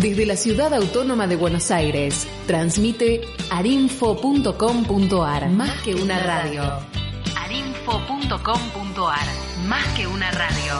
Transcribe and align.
Desde 0.00 0.26
la 0.26 0.36
ciudad 0.36 0.74
autónoma 0.74 1.26
de 1.26 1.36
Buenos 1.36 1.70
Aires, 1.70 2.26
transmite 2.46 3.20
arinfo.com.ar. 3.50 5.50
Más 5.50 5.82
que 5.82 5.94
una 5.94 6.18
radio. 6.18 6.62
arinfo.com.ar. 7.36 9.26
Más 9.68 9.86
que 9.94 10.06
una 10.06 10.30
radio. 10.30 10.74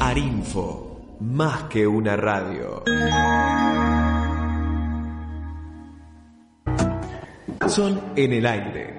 Arinfo. 0.00 1.16
Más 1.20 1.64
que 1.64 1.86
una 1.86 2.16
radio. 2.16 2.84
Son 7.66 8.00
en 8.14 8.32
el 8.32 8.46
aire. 8.46 8.98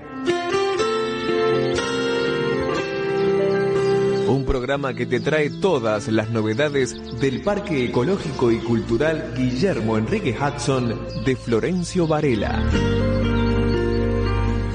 Un 4.30 4.46
programa 4.46 4.94
que 4.94 5.08
te 5.08 5.20
trae 5.20 5.50
todas 5.50 6.08
las 6.08 6.30
novedades 6.30 7.20
del 7.20 7.42
Parque 7.42 7.86
Ecológico 7.86 8.52
y 8.52 8.60
Cultural 8.60 9.34
Guillermo 9.36 9.98
Enrique 9.98 10.38
Hudson 10.40 10.96
de 11.26 11.36
Florencio 11.36 12.05
Varela. 12.05 12.64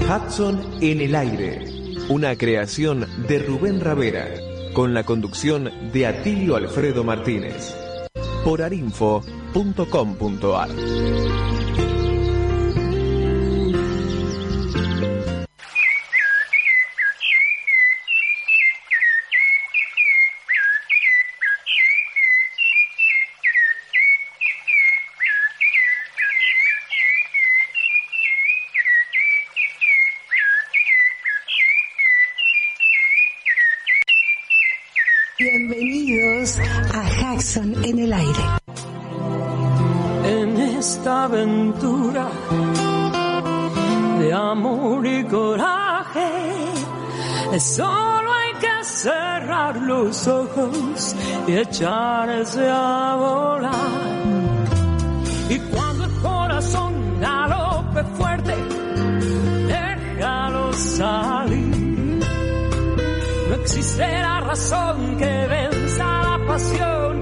Hudson 0.01 0.61
en 0.81 0.99
el 0.99 1.15
aire, 1.15 1.63
una 2.09 2.35
creación 2.35 3.07
de 3.29 3.39
Rubén 3.39 3.79
Ravera, 3.79 4.27
con 4.73 4.93
la 4.93 5.05
conducción 5.05 5.71
de 5.93 6.05
Atilio 6.05 6.57
Alfredo 6.57 7.05
Martínez, 7.05 7.73
por 8.43 8.61
arinfo.com.ar. 8.61 10.69
solo 47.59 48.33
hay 48.33 48.53
que 48.59 48.83
cerrar 48.83 49.77
los 49.77 50.27
ojos 50.27 51.15
y 51.47 51.55
echarse 51.55 52.67
a 52.69 53.15
volar. 53.15 54.15
Y 55.49 55.59
cuando 55.59 56.05
el 56.05 56.11
corazón 56.21 57.19
galope 57.19 58.03
fuerte, 58.17 58.55
déjalo 59.67 60.73
salir. 60.73 62.21
No 63.49 63.55
existirá 63.55 64.39
razón 64.41 65.17
que 65.17 65.47
venza 65.47 66.03
la 66.03 66.45
pasión, 66.47 67.21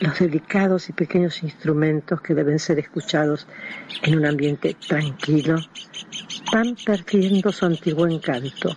los 0.00 0.18
delicados 0.18 0.88
y 0.88 0.92
pequeños 0.92 1.42
instrumentos 1.42 2.20
que 2.20 2.34
deben 2.34 2.58
ser 2.58 2.78
escuchados 2.78 3.46
en 4.02 4.18
un 4.18 4.26
ambiente 4.26 4.76
tranquilo 4.86 5.56
van 6.52 6.76
perdiendo 6.84 7.52
su 7.52 7.66
antiguo 7.66 8.06
encanto. 8.06 8.76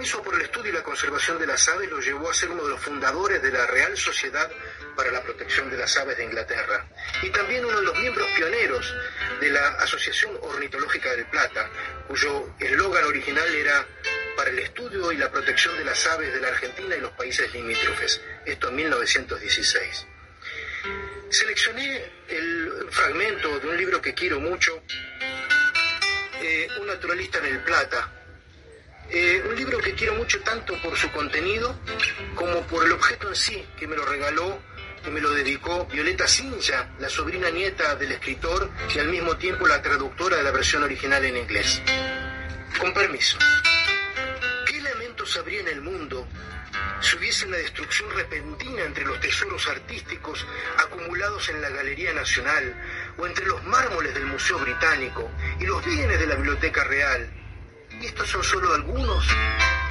Compromiso 0.00 0.22
por 0.22 0.34
el 0.34 0.46
estudio 0.46 0.70
y 0.70 0.74
la 0.74 0.82
conservación 0.82 1.38
de 1.38 1.46
las 1.46 1.68
aves 1.68 1.90
lo 1.90 2.00
llevó 2.00 2.30
a 2.30 2.32
ser 2.32 2.48
uno 2.50 2.64
de 2.64 2.70
los 2.70 2.80
fundadores 2.80 3.42
de 3.42 3.52
la 3.52 3.66
Real 3.66 3.94
Sociedad 3.98 4.50
para 4.96 5.12
la 5.12 5.22
Protección 5.22 5.68
de 5.68 5.76
las 5.76 5.94
Aves 5.98 6.16
de 6.16 6.24
Inglaterra 6.24 6.88
y 7.22 7.28
también 7.28 7.66
uno 7.66 7.80
de 7.80 7.84
los 7.84 7.98
miembros 7.98 8.26
pioneros 8.34 8.94
de 9.42 9.50
la 9.50 9.68
Asociación 9.74 10.38
Ornitológica 10.40 11.10
del 11.10 11.26
Plata, 11.26 11.68
cuyo 12.08 12.48
eslogan 12.58 13.04
original 13.04 13.54
era 13.54 13.86
para 14.38 14.48
el 14.48 14.60
estudio 14.60 15.12
y 15.12 15.18
la 15.18 15.30
protección 15.30 15.76
de 15.76 15.84
las 15.84 16.06
aves 16.06 16.32
de 16.32 16.40
la 16.40 16.48
Argentina 16.48 16.96
y 16.96 17.00
los 17.00 17.12
países 17.12 17.52
limítrofes, 17.52 18.22
esto 18.46 18.70
en 18.70 18.76
1916. 18.76 20.06
Seleccioné 21.28 22.10
el 22.26 22.86
fragmento 22.90 23.58
de 23.58 23.68
un 23.68 23.76
libro 23.76 24.00
que 24.00 24.14
quiero 24.14 24.40
mucho, 24.40 24.82
eh, 26.40 26.68
Un 26.80 26.86
naturalista 26.86 27.36
en 27.40 27.44
el 27.44 27.62
Plata. 27.64 28.19
Eh, 29.12 29.42
un 29.48 29.56
libro 29.56 29.78
que 29.78 29.94
quiero 29.94 30.14
mucho 30.14 30.40
tanto 30.42 30.80
por 30.82 30.96
su 30.96 31.10
contenido 31.10 31.76
como 32.36 32.62
por 32.68 32.86
el 32.86 32.92
objeto 32.92 33.28
en 33.28 33.34
sí, 33.34 33.66
que 33.76 33.88
me 33.88 33.96
lo 33.96 34.04
regaló 34.04 34.62
y 35.04 35.10
me 35.10 35.20
lo 35.20 35.32
dedicó 35.32 35.84
Violeta 35.86 36.28
Cincha, 36.28 36.90
la 37.00 37.08
sobrina 37.08 37.50
nieta 37.50 37.96
del 37.96 38.12
escritor 38.12 38.70
y 38.94 39.00
al 39.00 39.08
mismo 39.08 39.36
tiempo 39.36 39.66
la 39.66 39.82
traductora 39.82 40.36
de 40.36 40.44
la 40.44 40.52
versión 40.52 40.84
original 40.84 41.24
en 41.24 41.38
inglés. 41.38 41.82
Con 42.78 42.94
permiso. 42.94 43.36
¿Qué 44.66 44.78
elementos 44.78 45.36
habría 45.36 45.60
en 45.60 45.68
el 45.68 45.80
mundo 45.80 46.28
si 47.00 47.16
hubiese 47.16 47.46
una 47.46 47.56
destrucción 47.56 48.08
repentina 48.10 48.84
entre 48.84 49.04
los 49.04 49.18
tesoros 49.18 49.66
artísticos 49.68 50.46
acumulados 50.78 51.48
en 51.48 51.60
la 51.60 51.70
Galería 51.70 52.12
Nacional 52.12 52.80
o 53.18 53.26
entre 53.26 53.44
los 53.46 53.64
mármoles 53.64 54.14
del 54.14 54.26
Museo 54.26 54.58
Británico 54.60 55.28
y 55.58 55.64
los 55.64 55.84
bienes 55.84 56.20
de 56.20 56.26
la 56.28 56.36
Biblioteca 56.36 56.84
Real. 56.84 57.39
Estos 58.02 58.30
son 58.30 58.42
solo 58.42 58.74
algunos 58.74 59.26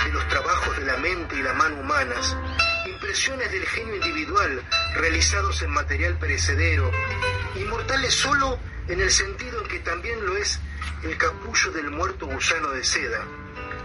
de 0.04 0.12
los 0.12 0.28
trabajos 0.30 0.78
de 0.78 0.86
la 0.86 0.98
mente 0.98 1.36
y 1.36 1.44
la 1.44 1.54
mano 1.54 1.80
humanas, 1.80 2.36
expresiones 2.88 3.52
del 3.52 3.66
genio 3.68 3.96
individual 3.98 4.64
realizados 4.96 5.62
en 5.62 5.70
material 5.70 6.18
perecedero, 6.18 6.92
inmortales 7.56 8.14
solo 8.16 8.60
en 8.88 9.00
el 9.00 9.12
sentido 9.12 9.62
en 9.62 9.68
que 9.68 9.80
también 9.80 10.26
lo 10.26 10.36
es 10.38 10.60
el 11.04 11.18
capullo 11.18 11.72
del 11.72 11.92
muerto 11.92 12.26
gusano 12.26 12.72
de 12.72 12.84
seda, 12.84 13.24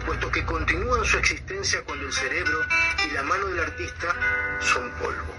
puesto 0.07 0.31
que 0.31 0.45
continúan 0.45 1.05
su 1.05 1.19
existencia 1.19 1.83
cuando 1.85 2.07
el 2.07 2.13
cerebro 2.13 2.61
y 3.07 3.11
la 3.13 3.23
mano 3.23 3.47
del 3.49 3.61
artista 3.61 4.15
son 4.61 4.91
polvo. 4.93 5.35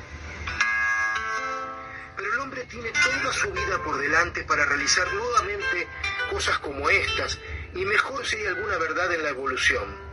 Pero 2.15 2.33
el 2.33 2.39
hombre 2.39 2.63
tiene 2.65 2.91
toda 2.91 3.33
su 3.33 3.51
vida 3.51 3.83
por 3.83 3.97
delante 3.97 4.43
para 4.43 4.63
realizar 4.65 5.11
nuevamente 5.11 5.87
cosas 6.29 6.59
como 6.59 6.89
estas, 6.89 7.39
y 7.75 7.85
mejor 7.85 8.25
si 8.25 8.37
hay 8.37 8.47
alguna 8.47 8.77
verdad 8.77 9.13
en 9.13 9.23
la 9.23 9.29
evolución. 9.29 10.05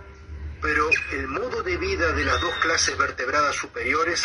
Pero 0.61 0.89
el 1.13 1.27
modo 1.29 1.63
de 1.63 1.77
vida 1.77 2.13
de 2.13 2.25
las 2.25 2.41
dos 2.41 2.55
clases 2.57 2.97
vertebradas 2.97 3.57
superiores 3.57 4.21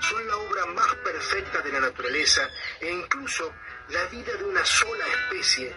son 0.00 0.26
la 0.26 0.36
obra 0.36 0.66
más 0.66 0.94
perfecta 0.96 1.60
de 1.62 1.72
la 1.72 1.80
naturaleza 1.80 2.48
e 2.80 2.90
incluso 2.90 3.54
la 3.88 4.04
vida 4.06 4.34
de 4.34 4.44
una 4.44 4.64
sola 4.66 5.06
especie 5.06 5.74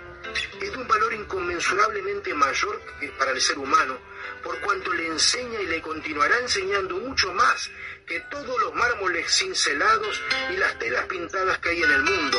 es 0.60 0.72
de 0.72 0.78
un 0.78 0.88
valor 0.88 1.14
inconmensurablemente 1.14 2.34
mayor 2.34 2.82
que 3.00 3.08
para 3.10 3.32
el 3.32 3.40
ser 3.40 3.58
humano, 3.58 3.98
por 4.44 4.60
cuanto 4.60 4.92
le 4.92 5.08
enseña 5.08 5.62
y 5.62 5.68
le 5.68 5.82
continuará 5.82 6.38
enseñando 6.40 6.98
mucho 6.98 7.34
más 7.34 7.70
que 8.06 8.20
todos 8.30 8.60
los 8.62 8.74
mármoles 8.74 9.32
cincelados 9.34 10.22
y 10.52 10.58
las 10.58 10.78
telas 10.78 11.06
pintadas 11.06 11.58
que 11.60 11.70
hay 11.70 11.84
en 11.84 11.92
el 11.92 12.04
mundo, 12.04 12.38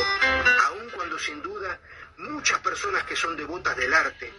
aun 0.65 0.89
cuando 0.91 1.17
sin 1.17 1.41
duda 1.41 1.79
muchas 2.17 2.59
personas 2.59 3.03
que 3.03 3.15
son 3.15 3.35
devotas 3.35 3.75
del 3.75 3.93
arte, 3.93 4.31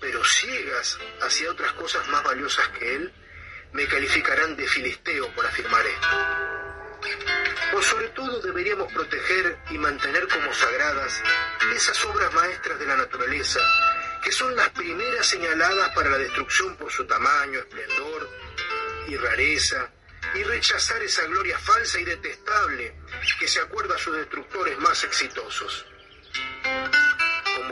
pero 0.00 0.24
ciegas 0.24 0.98
hacia 1.22 1.50
otras 1.50 1.72
cosas 1.72 2.06
más 2.08 2.22
valiosas 2.24 2.68
que 2.68 2.96
él, 2.96 3.12
me 3.72 3.86
calificarán 3.86 4.56
de 4.56 4.66
filisteo 4.66 5.32
por 5.34 5.46
afirmar 5.46 5.84
esto. 5.86 6.08
O 7.74 7.82
sobre 7.82 8.08
todo 8.08 8.40
deberíamos 8.40 8.92
proteger 8.92 9.58
y 9.70 9.78
mantener 9.78 10.26
como 10.28 10.52
sagradas 10.54 11.22
esas 11.74 12.04
obras 12.06 12.32
maestras 12.32 12.78
de 12.78 12.86
la 12.86 12.96
naturaleza, 12.96 13.60
que 14.22 14.32
son 14.32 14.54
las 14.56 14.70
primeras 14.70 15.26
señaladas 15.26 15.90
para 15.94 16.10
la 16.10 16.18
destrucción 16.18 16.76
por 16.76 16.90
su 16.90 17.06
tamaño, 17.06 17.58
esplendor 17.58 18.30
y 19.08 19.16
rareza, 19.16 19.90
y 20.34 20.42
rechazar 20.42 21.02
esa 21.02 21.24
gloria 21.24 21.58
falsa 21.58 22.00
y 22.00 22.04
detestable 22.04 22.94
que 23.38 23.48
se 23.48 23.60
acuerda 23.60 23.94
a 23.94 23.98
sus 23.98 24.16
destructores 24.16 24.78
más 24.78 25.04
exitosos 25.04 25.86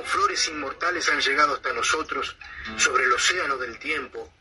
flores 0.06 0.48
inmortales 0.48 1.08
han 1.08 1.20
llegado 1.20 1.54
hasta 1.54 1.72
nosotros 1.72 2.36
sobre 2.76 3.04
el 3.04 3.12
océano 3.12 3.56
del 3.56 3.78
tiempo, 3.78 4.32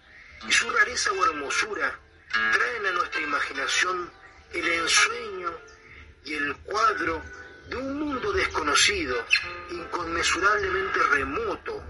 y 0.47 0.51
su 0.51 0.69
rareza 0.69 1.11
o 1.11 1.25
hermosura 1.25 1.99
traen 2.29 2.85
a 2.85 2.91
nuestra 2.91 3.21
imaginación 3.21 4.11
el 4.53 4.67
ensueño 4.67 5.51
y 6.23 6.33
el 6.33 6.55
cuadro 6.57 7.21
de 7.69 7.75
un 7.77 7.99
mundo 7.99 8.31
desconocido, 8.31 9.25
inconmensurablemente 9.71 10.99
remoto, 11.11 11.83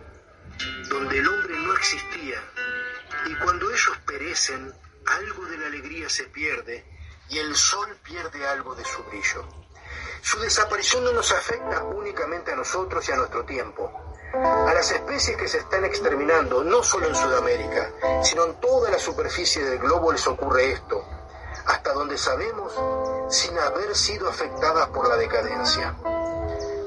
donde 0.89 1.17
el 1.17 1.27
hombre 1.27 1.59
no 1.59 1.73
existía, 1.73 2.41
y 3.25 3.35
cuando 3.35 3.69
ellos 3.69 3.97
perecen, 4.05 4.73
algo 5.05 5.45
de 5.45 5.57
la 5.57 5.67
alegría 5.67 6.09
se 6.09 6.23
pierde 6.25 6.85
y 7.29 7.37
el 7.37 7.55
sol 7.55 7.95
pierde 8.03 8.45
algo 8.47 8.75
de 8.75 8.85
su 8.85 9.03
brillo. 9.03 9.64
Su 10.21 10.39
desaparición 10.39 11.03
no 11.03 11.11
nos 11.11 11.31
afecta 11.31 11.83
únicamente 11.83 12.51
a 12.51 12.55
nosotros 12.55 13.07
y 13.07 13.11
a 13.11 13.15
nuestro 13.15 13.45
tiempo. 13.45 13.91
A 14.33 14.73
las 14.73 14.91
especies 14.91 15.37
que 15.37 15.47
se 15.47 15.59
están 15.59 15.85
exterminando, 15.85 16.63
no 16.63 16.83
solo 16.83 17.07
en 17.07 17.15
Sudamérica, 17.15 17.91
sino 18.23 18.45
en 18.45 18.59
toda 18.59 18.89
la 18.89 18.99
superficie 18.99 19.63
del 19.63 19.79
globo 19.79 20.11
les 20.11 20.27
ocurre 20.27 20.73
esto, 20.73 21.05
hasta 21.67 21.93
donde 21.93 22.17
sabemos, 22.17 22.73
sin 23.29 23.57
haber 23.57 23.95
sido 23.95 24.27
afectadas 24.27 24.87
por 24.89 25.07
la 25.07 25.15
decadencia. 25.15 25.95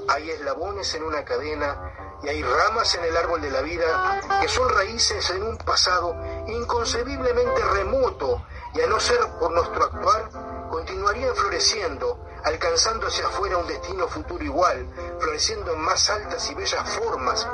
Hay 0.09 0.31
eslabones 0.31 0.93
en 0.95 1.05
una 1.05 1.25
cadena 1.25 2.19
y 2.23 2.29
hay 2.29 2.43
ramas 2.43 2.95
en 2.97 3.05
el 3.05 3.17
árbol 3.17 3.41
de 3.41 3.51
la 3.51 3.63
vida 3.63 4.21
que 4.41 4.49
son 4.49 4.69
raíces 4.69 5.31
en 5.31 5.43
un 5.43 5.57
pasado 5.59 6.17
inconcebiblemente 6.49 7.65
remoto 7.73 8.45
y 8.75 8.81
a 8.81 8.87
no 8.87 8.99
ser 9.01 9.21
por 9.39 9.53
nuestro 9.53 9.85
actuar, 9.85 10.29
continuarían 10.71 11.35
floreciendo 11.35 12.28
alcanzando 12.45 13.07
hacia 13.07 13.27
afuera 13.27 13.59
un 13.59 13.67
destino 13.67 14.09
futuro 14.09 14.43
igual, 14.45 14.87
floreciendo 15.21 15.73
en 15.73 15.81
más 15.81 16.09
altas 16.11 16.51
y 16.51 16.55
bellas 16.55 16.89
formas 16.91 17.47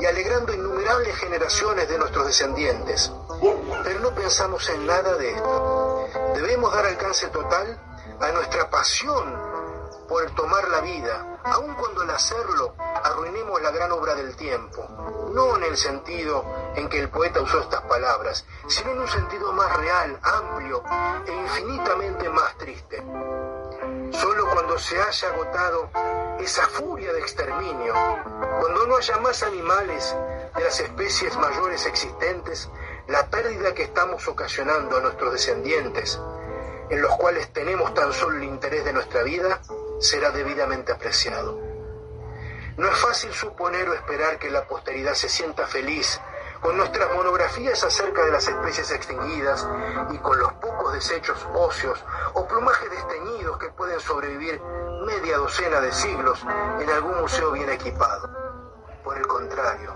y 0.00 0.04
alegrando 0.04 0.52
innumerables 0.52 1.16
generaciones 1.16 1.88
de 1.88 1.98
nuestros 1.98 2.26
descendientes. 2.26 3.12
Pero 3.84 4.00
no 4.00 4.14
pensamos 4.14 4.68
en 4.70 4.86
nada 4.86 5.14
de 5.14 5.30
esto. 5.30 6.08
Debemos 6.34 6.72
dar 6.72 6.86
alcance 6.86 7.28
total 7.28 7.80
a 8.20 8.32
nuestra 8.32 8.70
pasión 8.70 9.46
por 10.08 10.30
tomar 10.32 10.68
la 10.68 10.80
vida, 10.80 11.40
aun 11.44 11.74
cuando 11.74 12.02
al 12.02 12.10
hacerlo 12.10 12.74
arruinemos 12.78 13.60
la 13.60 13.70
gran 13.70 13.90
obra 13.92 14.14
del 14.14 14.36
tiempo, 14.36 14.86
no 15.32 15.56
en 15.56 15.64
el 15.64 15.76
sentido 15.76 16.44
en 16.76 16.88
que 16.88 17.00
el 17.00 17.08
poeta 17.08 17.40
usó 17.40 17.60
estas 17.60 17.82
palabras, 17.82 18.44
sino 18.68 18.92
en 18.92 19.00
un 19.00 19.08
sentido 19.08 19.52
más 19.52 19.76
real, 19.76 20.18
amplio 20.22 20.82
e 21.26 21.32
infinitamente 21.32 22.28
más 22.28 22.56
triste. 22.56 23.02
Solo 24.12 24.48
cuando 24.50 24.78
se 24.78 25.00
haya 25.00 25.28
agotado 25.28 25.90
esa 26.40 26.66
furia 26.66 27.12
de 27.12 27.20
exterminio, 27.20 27.94
cuando 28.60 28.86
no 28.86 28.96
haya 28.96 29.16
más 29.18 29.42
animales 29.42 30.14
de 30.54 30.64
las 30.64 30.80
especies 30.80 31.36
mayores 31.36 31.86
existentes, 31.86 32.70
la 33.08 33.26
pérdida 33.30 33.74
que 33.74 33.84
estamos 33.84 34.26
ocasionando 34.28 34.96
a 34.96 35.00
nuestros 35.00 35.32
descendientes, 35.32 36.20
en 36.90 37.02
los 37.02 37.14
cuales 37.16 37.52
tenemos 37.52 37.92
tan 37.94 38.12
solo 38.12 38.36
el 38.36 38.44
interés 38.44 38.84
de 38.84 38.92
nuestra 38.92 39.22
vida, 39.22 39.60
será 40.00 40.30
debidamente 40.30 40.92
apreciado. 40.92 41.58
No 42.76 42.88
es 42.88 42.98
fácil 42.98 43.32
suponer 43.32 43.88
o 43.88 43.94
esperar 43.94 44.38
que 44.38 44.50
la 44.50 44.66
posteridad 44.66 45.14
se 45.14 45.28
sienta 45.28 45.66
feliz 45.66 46.20
con 46.66 46.78
nuestras 46.78 47.14
monografías 47.14 47.84
acerca 47.84 48.24
de 48.24 48.32
las 48.32 48.48
especies 48.48 48.90
extinguidas 48.90 49.64
y 50.10 50.18
con 50.18 50.36
los 50.36 50.52
pocos 50.54 50.94
desechos 50.94 51.46
óseos 51.54 52.04
o 52.34 52.44
plumajes 52.44 52.90
desteñidos 52.90 53.56
que 53.58 53.68
pueden 53.68 54.00
sobrevivir 54.00 54.60
media 55.06 55.38
docena 55.38 55.80
de 55.80 55.92
siglos 55.92 56.44
en 56.80 56.90
algún 56.90 57.20
museo 57.20 57.52
bien 57.52 57.70
equipado. 57.70 58.28
Por 59.04 59.16
el 59.16 59.28
contrario, 59.28 59.94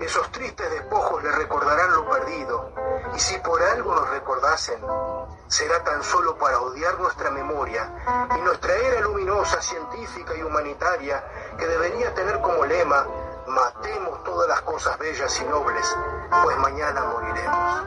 esos 0.00 0.30
tristes 0.32 0.70
despojos 0.70 1.24
le 1.24 1.32
recordarán 1.32 1.94
lo 1.94 2.10
perdido, 2.10 2.70
y 3.14 3.18
si 3.18 3.38
por 3.38 3.62
algo 3.62 3.94
nos 3.94 4.10
recordasen, 4.10 4.84
será 5.48 5.82
tan 5.82 6.02
solo 6.02 6.36
para 6.36 6.60
odiar 6.60 6.98
nuestra 6.98 7.30
memoria 7.30 7.90
y 8.36 8.42
nuestra 8.42 8.74
era 8.74 9.00
luminosa, 9.00 9.62
científica 9.62 10.34
y 10.34 10.42
humanitaria, 10.42 11.24
que 11.56 11.66
debería 11.66 12.12
tener 12.12 12.42
como 12.42 12.66
lema 12.66 13.06
matemos 13.46 14.22
todas 14.24 14.48
las 14.48 14.62
cosas 14.62 14.98
bellas 14.98 15.40
y 15.40 15.44
nobles, 15.44 15.96
pues 16.42 16.56
mañana 16.58 17.04
moriremos. 17.04 17.82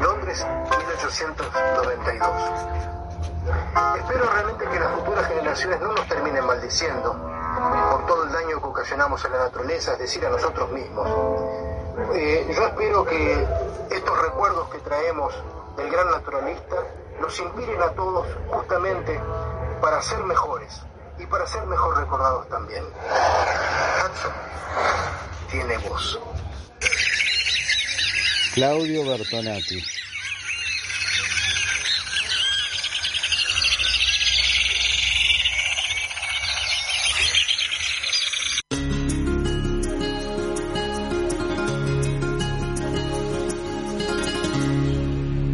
Londres, 0.00 0.46
1892. 0.70 2.28
Espero 3.98 4.30
realmente 4.30 4.68
que 4.68 4.80
las 4.80 4.92
futuras 4.92 5.26
generaciones 5.26 5.80
no 5.80 5.92
nos 5.92 6.08
terminen 6.08 6.46
maldiciendo 6.46 7.16
por 7.90 8.06
todo 8.06 8.24
el 8.24 8.32
daño 8.32 8.60
que 8.60 8.66
ocasionamos 8.66 9.24
a 9.24 9.28
la 9.28 9.38
naturaleza, 9.38 9.92
es 9.92 9.98
decir, 9.98 10.24
a 10.26 10.30
nosotros 10.30 10.70
mismos. 10.70 11.08
Eh, 12.14 12.52
yo 12.54 12.66
espero 12.66 13.04
que 13.04 13.46
estos 13.90 14.22
recuerdos 14.22 14.68
que 14.68 14.78
traemos 14.78 15.34
del 15.76 15.90
gran 15.90 16.10
naturalista 16.10 16.76
nos 17.20 17.38
inspiren 17.38 17.82
a 17.82 17.90
todos 17.90 18.26
justamente 18.50 19.20
para 19.80 20.00
ser 20.02 20.22
mejores 20.24 20.82
y 21.18 21.26
para 21.26 21.46
ser 21.46 21.66
mejor 21.66 21.98
recordados 21.98 22.48
también. 22.48 22.84
Hudson 22.84 24.32
tiene 25.50 25.78
voz. 25.78 26.18
Claudio 28.54 29.06
Bertonati. 29.06 29.84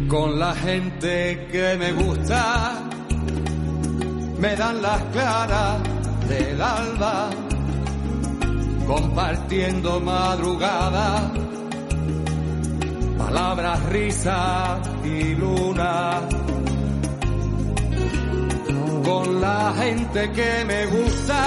Con 0.07 0.39
la 0.39 0.55
gente 0.55 1.47
que 1.51 1.75
me 1.77 1.91
gusta 1.91 2.84
me 4.45 4.55
dan 4.55 4.79
las 4.79 5.01
claras 5.05 5.77
del 6.29 6.61
alba, 6.61 7.29
compartiendo 8.85 9.99
madrugada, 9.99 11.31
palabras, 13.17 13.83
risas 13.85 14.87
y 15.03 15.35
luna. 15.35 16.21
Con 19.03 19.41
la 19.41 19.73
gente 19.81 20.31
que 20.31 20.51
me 20.65 20.85
gusta, 20.95 21.41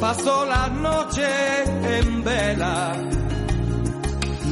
paso 0.00 0.44
la 0.44 0.68
noche 0.68 1.30
en 1.98 2.24
vela, 2.24 2.92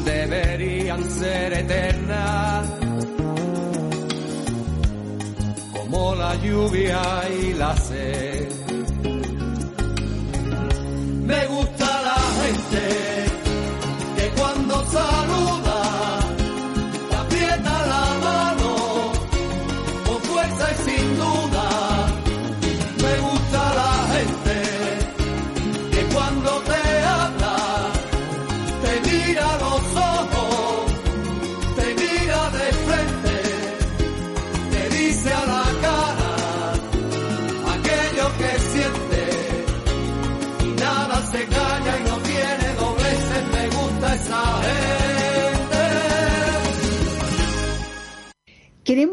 debería 0.05 0.97
podrían 0.97 1.05
ser 1.05 1.53
eternas, 1.53 2.78
la 6.15 6.35
lluvia 6.37 7.01
y 7.41 7.55
la 7.55 7.77
sed. 7.77 8.38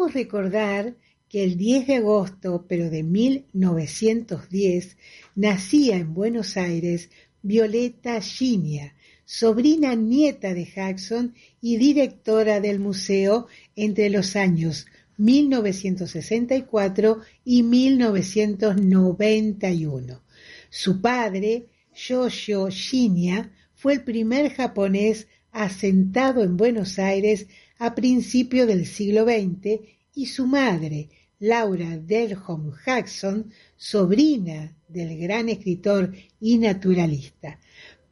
Queremos 0.06 0.28
recordar 0.28 0.94
que 1.28 1.44
el 1.44 1.58
10 1.58 1.88
de 1.88 1.96
agosto, 1.96 2.68
pero 2.70 2.92
de 2.92 3.02
1910, 3.02 4.98
nacía 5.34 5.98
en 5.98 6.14
Buenos 6.14 6.58
Aires 6.58 7.10
Violeta 7.42 8.22
Ginia, 8.22 8.94
sobrina 9.26 9.96
nieta 9.96 10.54
de 10.54 10.66
Jackson 10.66 11.34
y 11.60 11.78
directora 11.78 12.62
del 12.62 12.80
museo 12.80 13.48
entre 13.76 14.12
los 14.12 14.36
años 14.36 14.86
1964 15.18 17.22
y 17.44 17.64
1991. 17.64 20.22
Su 20.70 21.02
padre, 21.02 21.66
Yoshio 21.96 22.70
Shinya, 22.70 23.52
fue 23.74 23.94
el 23.94 24.04
primer 24.04 24.54
japonés 24.54 25.28
asentado 25.52 26.44
en 26.44 26.58
Buenos 26.58 27.00
Aires 27.00 27.48
a 27.80 27.96
principios 27.96 28.68
del 28.68 28.86
siglo 28.86 29.24
XX 29.24 29.95
y 30.16 30.26
su 30.26 30.48
madre, 30.48 31.10
Laura 31.40 31.98
Derham 31.98 32.72
Jackson, 32.86 33.52
sobrina 33.76 34.76
del 34.88 35.18
gran 35.20 35.50
escritor 35.50 36.14
y 36.40 36.58
naturalista. 36.58 37.60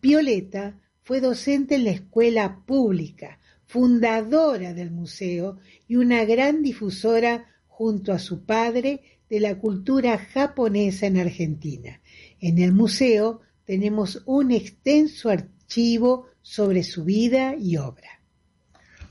Violeta 0.01 0.79
fue 1.01 1.22
docente 1.22 1.75
en 1.75 1.86
la 1.86 1.91
escuela 1.91 2.63
pública, 2.65 3.39
fundadora 3.65 4.74
del 4.74 4.91
museo 4.91 5.57
y 5.88 5.95
una 5.95 6.25
gran 6.25 6.62
difusora 6.62 7.48
junto 7.67 8.12
a 8.12 8.19
su 8.19 8.43
padre 8.45 9.01
de 9.29 9.39
la 9.39 9.57
cultura 9.57 10.17
japonesa 10.17 11.07
en 11.07 11.17
Argentina. 11.17 12.01
En 12.39 12.60
el 12.60 12.74
museo 12.74 13.41
tenemos 13.65 14.22
un 14.25 14.51
extenso 14.51 15.29
archivo 15.29 16.27
sobre 16.41 16.83
su 16.83 17.05
vida 17.05 17.55
y 17.57 17.77
obra. 17.77 18.12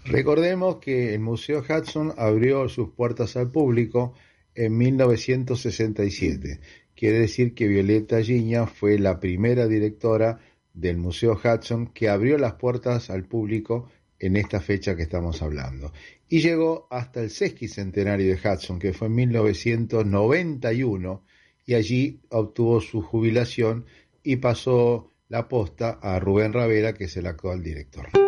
Recordemos 0.05 0.77
que 0.77 1.15
el 1.15 1.21
Museo 1.21 1.61
Hudson 1.61 2.13
abrió 2.17 2.69
sus 2.69 2.91
puertas 2.91 3.37
al 3.37 3.51
público 3.51 4.15
en 4.55 4.77
1967. 4.77 6.61
Quiere 6.95 7.21
decir 7.21 7.55
que 7.55 7.69
Violeta 7.69 8.23
Giña 8.23 8.67
fue 8.67 8.99
la 8.99 9.21
primera 9.21 9.67
directora 9.67 10.41
del 10.75 10.97
Museo 10.97 11.39
Hudson 11.43 11.89
que 11.89 12.09
abrió 12.09 12.39
las 12.39 12.55
puertas 12.55 13.11
al 13.11 13.25
público 13.25 13.91
en 14.19 14.37
esta 14.37 14.61
fecha 14.61 14.97
que 14.97 15.03
estamos 15.03 15.43
hablando. 15.43 15.93
Y 16.29 16.41
llegó 16.41 16.87
hasta 16.91 17.21
el 17.21 17.31
sesquicentenario 17.31 18.35
de 18.35 18.49
Hudson, 18.49 18.79
que 18.79 18.93
fue 18.93 19.09
en 19.09 19.15
1991, 19.17 21.25
y 21.67 21.75
allí 21.75 22.21
obtuvo 22.31 22.81
su 22.81 23.03
jubilación 23.03 23.85
y 24.23 24.37
pasó 24.37 25.11
la 25.29 25.49
posta 25.49 25.99
a 26.03 26.19
Rubén 26.19 26.53
Ravera, 26.53 26.95
que 26.95 27.05
es 27.05 27.17
el 27.17 27.27
actual 27.27 27.62
director. 27.62 28.22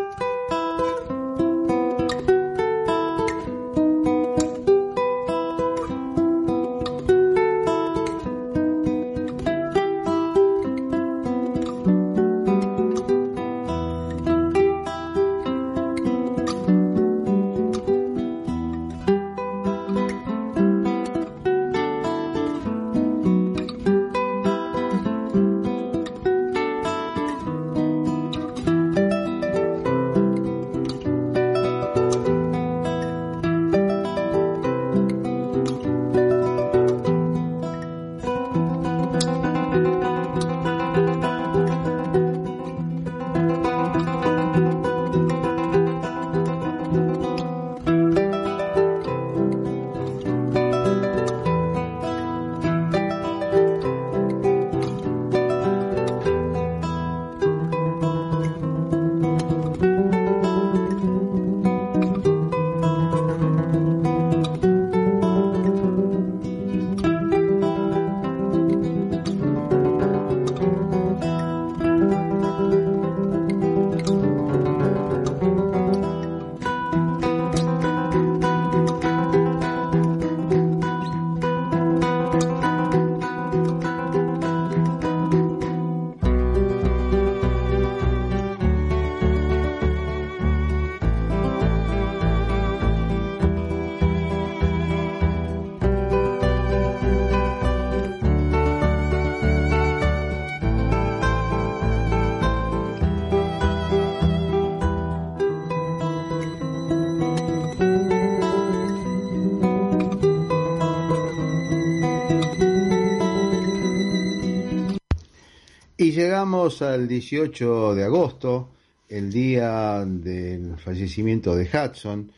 Llegamos 116.14 116.80
al 116.82 117.08
18 117.08 117.94
de 117.94 118.04
agosto, 118.04 118.70
el 119.08 119.32
día 119.32 120.04
del 120.06 120.76
fallecimiento 120.78 121.54
de 121.56 121.64
Hudson, 121.64 122.30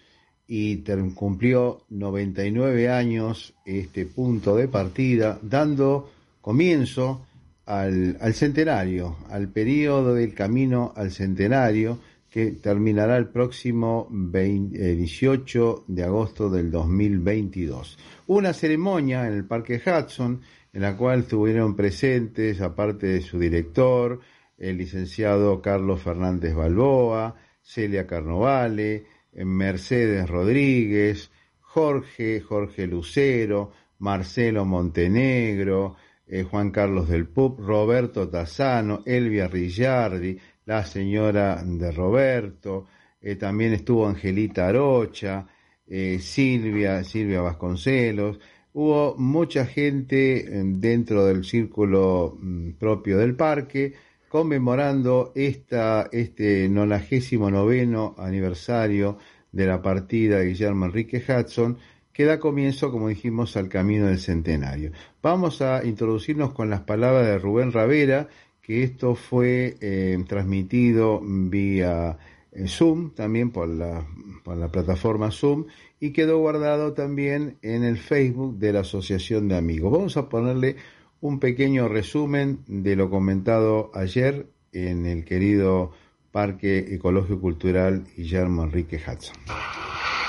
y 0.49 0.83
cumplió 1.15 1.83
99 1.91 2.89
años 2.89 3.55
este 3.65 4.07
punto 4.07 4.57
de 4.57 4.69
partida, 4.69 5.39
dando 5.43 6.11
comienzo 6.41 7.27
al, 7.67 8.17
centenario, 8.33 9.17
al 9.29 9.49
periodo 9.49 10.15
del 10.15 10.33
camino 10.35 10.93
al 10.97 11.11
centenario, 11.11 11.99
que 12.31 12.53
terminará 12.53 13.17
el 13.17 13.29
próximo 13.29 14.09
18 14.11 15.85
de 15.89 16.05
agosto 16.05 16.49
del 16.49 16.71
2022. 16.71 17.99
Una 18.29 18.53
ceremonia 18.53 19.27
en 19.27 19.33
el 19.33 19.45
Parque 19.45 19.81
Hudson 19.85 20.41
en 20.77 20.83
la 20.83 20.95
cual 20.95 21.21
estuvieron 21.21 21.75
presentes, 21.75 22.61
aparte 22.61 23.07
de 23.07 23.23
su 23.23 23.39
director, 23.39 24.21
el 24.59 24.77
licenciado 24.77 25.63
Carlos 25.63 26.03
Fernández 26.03 26.55
Balboa, 26.55 27.35
Celia 27.63 28.07
Carnovale, 28.07 29.07
Mercedes 29.33 30.29
Rodríguez, 30.29 31.31
Jorge, 31.63 32.43
Jorge 32.43 32.87
Lucero, 32.87 33.73
Marcelo 34.01 34.67
Montenegro, 34.67 35.97
eh, 36.27 36.43
Juan 36.43 36.71
Carlos 36.71 37.09
del 37.09 37.27
Pup, 37.27 37.59
Roberto 37.59 38.29
Tazzano, 38.29 39.03
Elvia 39.07 39.49
Rillardi, 39.49 40.39
la 40.67 40.85
señora 40.85 41.63
de 41.65 41.91
Roberto, 41.91 42.87
eh, 43.19 43.37
también 43.37 43.73
estuvo 43.73 44.07
Angelita 44.07 44.69
Arocha, 44.69 45.47
eh, 45.87 46.19
Silvia, 46.21 47.03
Silvia 47.03 47.41
Vasconcelos, 47.41 48.39
hubo 48.77 49.15
mucha 49.17 49.65
gente 49.65 50.37
eh, 50.37 50.63
dentro 50.63 51.25
del 51.25 51.47
círculo 51.47 52.37
mm, 52.39 52.73
propio 52.73 53.17
del 53.17 53.35
parque 53.35 53.95
conmemorando 54.29 55.33
esta, 55.35 56.11
este 56.13 56.69
99 56.69 57.89
aniversario 58.19 59.17
de 59.51 59.67
la 59.67 59.81
partida 59.81 60.41
de 60.41 60.49
Guillermo 60.49 60.85
Enrique 60.85 61.25
Hudson, 61.27 61.79
que 62.13 62.27
da 62.27 62.39
comienzo, 62.39 62.91
como 62.93 63.09
dijimos, 63.09 63.57
al 63.57 63.71
camino 63.71 64.09
del 64.09 64.19
centenario. 64.19 64.93
Vamos 65.23 65.63
a 65.63 65.83
introducirnos 65.83 66.53
con 66.53 66.69
las 66.69 66.83
palabras 66.83 67.27
de 67.27 67.39
Rubén 67.39 67.73
Ravera, 67.73 68.29
que 68.61 68.83
esto 68.83 69.15
fue 69.15 69.79
eh, 69.81 70.23
transmitido 70.29 71.23
vía 71.25 72.19
Zoom, 72.67 73.15
también 73.15 73.51
por 73.51 73.69
la, 73.69 74.07
por 74.43 74.57
la 74.57 74.69
plataforma 74.69 75.31
Zoom, 75.31 75.67
y 76.01 76.13
quedó 76.13 76.39
guardado 76.39 76.95
también 76.95 77.59
en 77.63 77.85
el 77.85 77.99
Facebook 77.99 78.59
de 78.59 78.73
la 78.73 78.81
Asociación 78.81 79.49
de 79.49 79.57
Amigos. 79.57 79.93
Vamos 79.93 80.17
a 80.17 80.29
ponerle 80.29 80.77
un 81.21 81.41
pequeño 81.41 81.89
resumen 81.89 82.65
de 82.67 82.97
lo 82.97 83.11
comentado 83.11 83.91
ayer 83.95 84.47
en 84.73 85.07
el 85.07 85.25
querido 85.25 85.93
Parque 86.33 86.79
Ecológico 86.95 87.41
Cultural 87.41 88.05
Guillermo 88.17 88.65
Enrique 88.65 88.97
Hudson. 88.97 89.37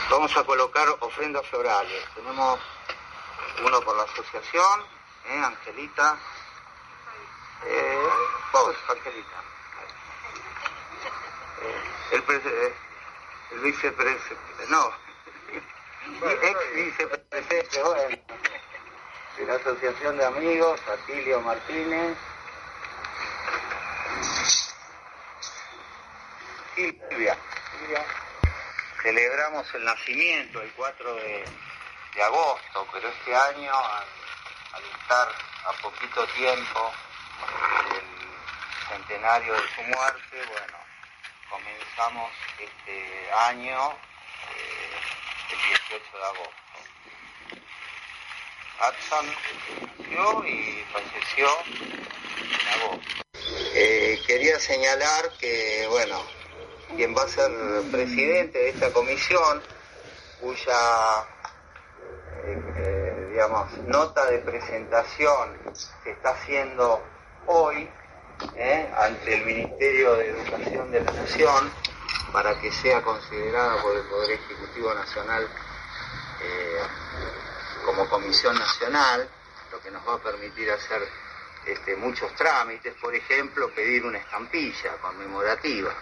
Vamos 0.09 0.35
a 0.37 0.43
colocar 0.43 0.87
ofrendas 1.01 1.45
florales. 1.47 2.01
Tenemos 2.15 2.59
uno 3.65 3.81
por 3.81 3.97
la 3.97 4.03
asociación, 4.03 4.79
¿eh? 5.29 5.39
Angelita. 5.43 6.17
Eh, 7.65 8.07
Angelita. 8.89 9.56
El, 12.11 12.19
eh, 12.19 12.73
el 13.51 13.59
vicepresidente, 13.59 14.67
no, 14.69 14.91
ex 16.43 16.73
vicepresidente, 16.73 17.83
bueno 17.83 18.37
de 19.37 19.45
la 19.45 19.53
Asociación 19.53 20.17
de 20.17 20.25
Amigos, 20.25 20.79
Atilio 20.87 21.39
Martínez. 21.41 22.17
Silvia. 26.75 27.37
Celebramos 29.03 29.73
el 29.75 29.85
nacimiento 29.85 30.61
el 30.61 30.71
4 30.73 31.15
de, 31.15 31.43
agosto, 32.23 32.87
pero 32.91 33.07
este 33.09 33.35
año, 33.35 33.71
al, 33.73 34.83
estar 34.83 35.27
a 35.65 35.71
poquito 35.83 36.25
tiempo 36.27 36.91
del 37.91 38.97
centenario 38.97 39.53
de 39.53 39.67
su 39.75 39.81
muerte, 39.83 40.45
bueno, 40.49 40.77
comenzamos 41.49 42.31
este 42.59 43.31
año 43.31 43.91
eh, 44.51 44.97
el 45.51 45.59
18 45.89 46.17
de 46.17 46.23
agosto. 46.23 46.67
Hudson 48.79 49.25
nació 49.97 50.45
y 50.45 50.83
falleció 50.91 51.47
en 52.37 52.81
agosto. 52.81 53.23
Eh, 53.73 54.21
quería 54.25 54.59
señalar 54.59 55.31
que, 55.39 55.87
bueno, 55.89 56.21
quien 56.95 57.15
va 57.15 57.23
a 57.23 57.27
ser 57.27 57.51
presidente 57.91 58.57
de 58.57 58.69
esta 58.69 58.91
comisión, 58.91 59.61
cuya, 60.41 61.25
eh, 62.45 63.27
digamos, 63.31 63.77
nota 63.79 64.25
de 64.25 64.39
presentación 64.39 65.59
se 66.03 66.11
está 66.11 66.31
haciendo 66.31 67.03
hoy 67.47 67.89
ante 68.97 69.33
el 69.33 69.45
Ministerio 69.45 70.15
de 70.15 70.29
Educación 70.29 70.91
de 70.91 71.03
la 71.03 71.11
Nación 71.11 71.71
para 72.31 72.59
que 72.59 72.71
sea 72.71 73.01
considerada 73.01 73.81
por 73.81 73.95
el 73.95 74.03
Poder 74.03 74.31
Ejecutivo 74.31 74.93
Nacional 74.93 75.47
como 77.87 78.09
Comisión 78.09 78.53
Nacional, 78.59 79.29
lo 79.71 79.79
que 79.81 79.89
nos 79.89 80.05
va 80.05 80.15
a 80.15 80.17
permitir 80.19 80.69
hacer 80.69 81.07
este, 81.65 81.95
muchos 81.95 82.35
trámites, 82.35 82.93
por 82.95 83.15
ejemplo, 83.15 83.69
pedir 83.73 84.05
una 84.05 84.17
estampilla 84.17 84.97
conmemorativa. 84.97 85.93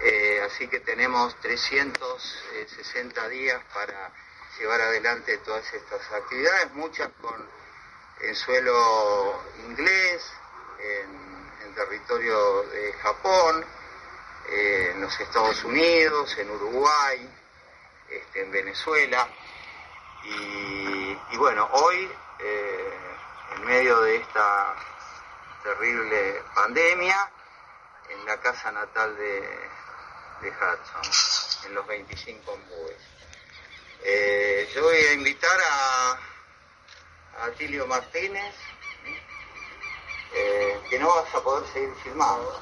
Eh, 0.00 0.42
así 0.44 0.66
que 0.66 0.80
tenemos 0.80 1.36
360 1.40 3.28
días 3.28 3.62
para 3.72 4.12
llevar 4.58 4.80
adelante 4.80 5.38
todas 5.38 5.72
estas 5.72 6.00
actividades, 6.12 6.72
muchas 6.72 7.08
con 7.20 7.48
en 8.20 8.34
suelo 8.34 9.42
inglés, 9.66 10.32
en, 10.82 11.74
territorio 11.74 12.62
de 12.64 12.92
Japón, 12.94 13.64
eh, 14.48 14.90
en 14.92 15.00
los 15.00 15.18
Estados 15.18 15.64
Unidos, 15.64 16.36
en 16.36 16.50
Uruguay, 16.50 17.30
este, 18.10 18.42
en 18.42 18.50
Venezuela. 18.50 19.26
Y, 20.24 21.36
bueno, 21.38 21.66
hoy, 21.72 22.10
eh, 22.40 22.98
en 23.56 23.64
medio 23.64 24.00
de 24.02 24.16
esta 24.16 24.76
terrible 25.62 26.42
pandemia, 26.54 27.30
en 28.10 28.26
la 28.26 28.38
casa 28.40 28.72
natal 28.72 29.16
de, 29.16 29.40
de 30.42 30.50
Hudson, 30.50 31.66
en 31.66 31.74
los 31.74 31.86
25 31.86 32.52
embúes. 32.52 32.96
Eh, 34.02 34.68
yo 34.74 34.82
voy 34.82 34.96
a 34.96 35.12
invitar 35.12 35.60
a, 35.60 36.18
a 37.44 37.50
Tilio 37.52 37.86
Martínez, 37.86 38.54
eh, 40.34 40.80
que 40.88 40.98
no 40.98 41.08
vas 41.08 41.34
a 41.34 41.40
poder 41.40 41.66
seguir 41.72 41.94
filmando, 42.02 42.52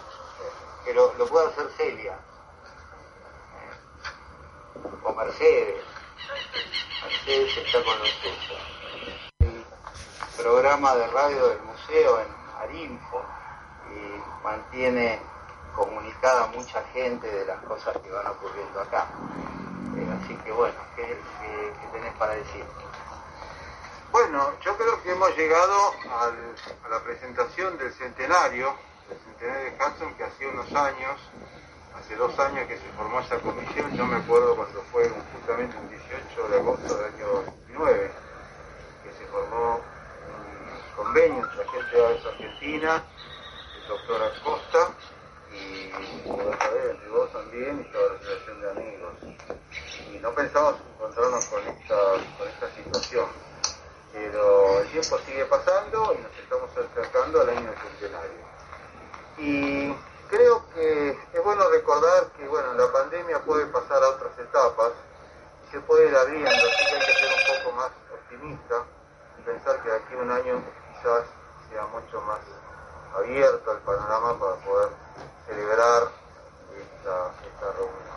que 0.85 0.95
lo, 0.95 1.13
lo 1.15 1.27
puede 1.27 1.49
hacer 1.49 1.71
Celia, 1.77 2.19
o 5.05 5.13
Mercedes. 5.13 5.85
Mercedes 7.03 7.57
está 7.59 7.85
con 7.85 7.99
nosotros. 7.99 8.59
El 9.41 10.43
programa 10.43 10.95
de 10.97 11.07
radio 11.09 11.49
del 11.49 11.63
museo 11.63 12.21
en 12.21 12.29
Arinfo 12.61 13.23
y 13.91 14.45
mantiene 14.45 15.21
comunicada 15.75 16.47
mucha 16.49 16.83
gente 16.93 17.27
de 17.27 17.47
las 17.47 17.63
cosas 17.65 17.97
que 17.99 18.11
van 18.11 18.27
ocurriendo 18.27 18.81
acá. 18.81 19.07
Eh, 19.97 20.09
así 20.21 20.35
que 20.45 20.53
bueno, 20.53 20.79
¿qué, 20.97 21.17
tenés 21.93 22.15
para 22.15 22.35
decir? 22.35 22.65
Bueno, 24.11 24.53
yo 24.61 24.77
creo 24.77 25.03
que 25.03 25.13
hemos 25.13 25.37
llegado 25.37 25.95
a 26.11 26.33
la 26.91 27.03
presentación 27.05 27.77
del 27.79 27.93
centenario, 27.93 28.75
del 29.09 29.19
centenario 29.19 29.65
de 29.65 29.77
Hudson, 29.77 30.15
que 30.15 30.25
hace 30.25 30.47
unos 30.47 30.73
años 30.75 31.21
hace 31.99 32.15
dos 32.17 32.39
años 32.39 32.67
que 32.69 32.77
se 32.79 32.89
formó 32.97 33.21
esa 33.21 33.39
comisión, 33.39 33.95
yo 33.97 34.07
me 34.07 34.17
acuerdo 34.17 34.55
cuando 34.55 34.81
fue 34.93 35.11
justamente 35.35 35.77
un 35.77 35.89
18 35.89 36.49
de 36.49 36.57
agosto 36.59 36.95
del 36.95 37.15
año 37.15 37.27
2009, 37.27 38.11
que 39.03 39.13
se 39.13 39.27
formó 39.27 39.75
un 39.77 40.97
convenio 40.97 41.45
entre 41.45 41.65
la 41.65 41.73
gente 41.73 41.97
de 41.97 42.07
Argentina, 42.07 43.05
el 43.83 43.89
doctor 43.89 44.23
Acosta 44.23 44.91
y 45.53 45.91
entre 45.91 47.09
vos 47.11 47.33
también 47.33 47.81
y 47.81 47.93
toda 47.93 48.13
la 48.13 48.19
Asociación 48.21 48.61
de 48.61 48.71
Amigos. 48.71 49.13
Y 50.13 50.19
no 50.19 50.33
pensamos 50.33 50.77
encontrarnos 50.95 51.45
con 51.47 51.67
esta, 51.67 51.97
con 52.39 52.49
esta 52.49 52.71
situación. 52.77 53.48
Pero 54.13 54.81
el 54.81 54.89
tiempo 54.91 55.19
sigue 55.27 55.45
pasando 55.47 56.15
y 56.15 56.23
nos 56.23 56.39
estamos 56.39 56.71
acercando 56.71 57.41
al 57.41 57.51
año 57.51 57.73
centenario. 57.83 58.49
Y 59.39 59.95
creo 60.29 60.65
que 60.75 61.11
es 61.11 61.45
bueno 61.45 61.69
recordar 61.71 62.27
que 62.37 62.47
bueno, 62.49 62.73
la 62.75 62.91
pandemia 62.93 63.41
puede 63.45 63.67
pasar 63.67 64.03
a 64.03 64.09
otras 64.11 64.39
etapas 64.39 64.93
y 65.67 65.73
se 65.73 65.81
puede 65.81 66.09
ir 66.09 66.17
abriendo, 66.17 66.51
así 66.51 66.87
que 66.87 66.95
hay 66.95 67.07
que 67.07 67.13
ser 67.13 67.29
un 67.29 67.63
poco 67.65 67.77
más 67.77 67.91
optimista 68.13 68.85
y 69.39 69.43
pensar 69.43 69.83
que 69.83 69.91
de 69.91 69.97
aquí 69.97 70.15
a 70.15 70.19
un 70.19 70.31
año 70.31 70.63
quizás 70.93 71.25
sea 71.71 71.87
mucho 71.87 72.21
más 72.23 72.41
abierto 73.17 73.73
el 73.73 73.79
panorama 73.79 74.39
para 74.39 74.55
poder 74.57 74.89
celebrar 75.47 76.09
esta, 76.77 77.33
esta 77.47 77.73
reunión. 77.73 78.09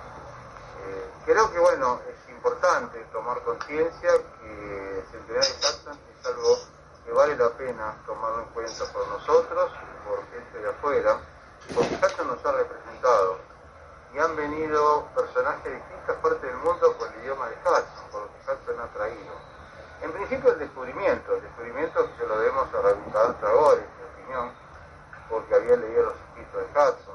Eh, 0.83 1.09
creo 1.25 1.51
que 1.51 1.59
bueno, 1.59 1.99
importante 2.41 2.97
tomar 3.13 3.39
conciencia 3.43 4.09
que 4.41 5.03
centenario 5.11 5.47
de 5.47 5.61
Jackson 5.61 5.93
es 5.93 6.25
algo 6.25 6.57
que 7.05 7.11
vale 7.11 7.35
la 7.35 7.49
pena 7.51 7.95
tomarlo 8.07 8.41
en 8.41 8.47
cuenta 8.47 8.83
por 8.91 9.07
nosotros 9.09 9.71
por 10.07 10.25
gente 10.31 10.57
de 10.57 10.69
afuera 10.69 11.19
porque 11.75 11.93
Hudson 12.01 12.27
nos 12.27 12.43
ha 12.43 12.51
representado 12.53 13.37
y 14.15 14.17
han 14.17 14.35
venido 14.35 15.05
personajes 15.13 15.63
de 15.65 15.75
distintas 15.75 16.15
partes 16.17 16.41
del 16.41 16.57
mundo 16.57 16.97
con 16.97 17.13
el 17.13 17.19
idioma 17.21 17.47
de 17.47 17.55
Hudson, 17.63 18.09
por 18.11 18.21
lo 18.23 18.27
que 18.33 18.51
Hudson 18.51 18.79
ha 18.79 18.87
traído. 18.87 19.33
En 20.01 20.11
principio 20.11 20.51
el 20.51 20.59
descubrimiento, 20.59 21.35
el 21.35 21.43
descubrimiento 21.43 22.07
que 22.07 22.23
se 22.23 22.27
lo 22.27 22.39
debemos 22.39 22.73
a 22.73 22.81
Raúl 22.81 23.37
Tragores, 23.39 23.85
en 23.85 24.17
mi 24.17 24.23
opinión, 24.23 24.51
porque 25.29 25.53
había 25.53 25.75
leído 25.77 26.05
los 26.05 26.15
escritos 26.15 26.57
de 26.57 26.79
Hudson. 26.79 27.10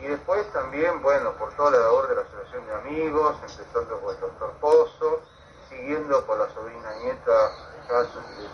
Y 0.00 0.06
después 0.06 0.50
también, 0.52 1.02
bueno, 1.02 1.32
por 1.32 1.52
toda 1.54 1.70
la 1.72 1.78
labor 1.78 2.08
de 2.08 2.16
la 2.16 2.22
Asociación 2.22 2.66
de 2.66 2.74
Amigos, 2.74 3.36
empezando 3.42 3.98
por 4.00 4.14
el 4.14 4.20
doctor 4.20 4.52
Pozo, 4.60 5.22
siguiendo 5.68 6.24
por 6.26 6.38
la 6.38 6.52
sobrina 6.52 6.92
nieta 7.02 7.52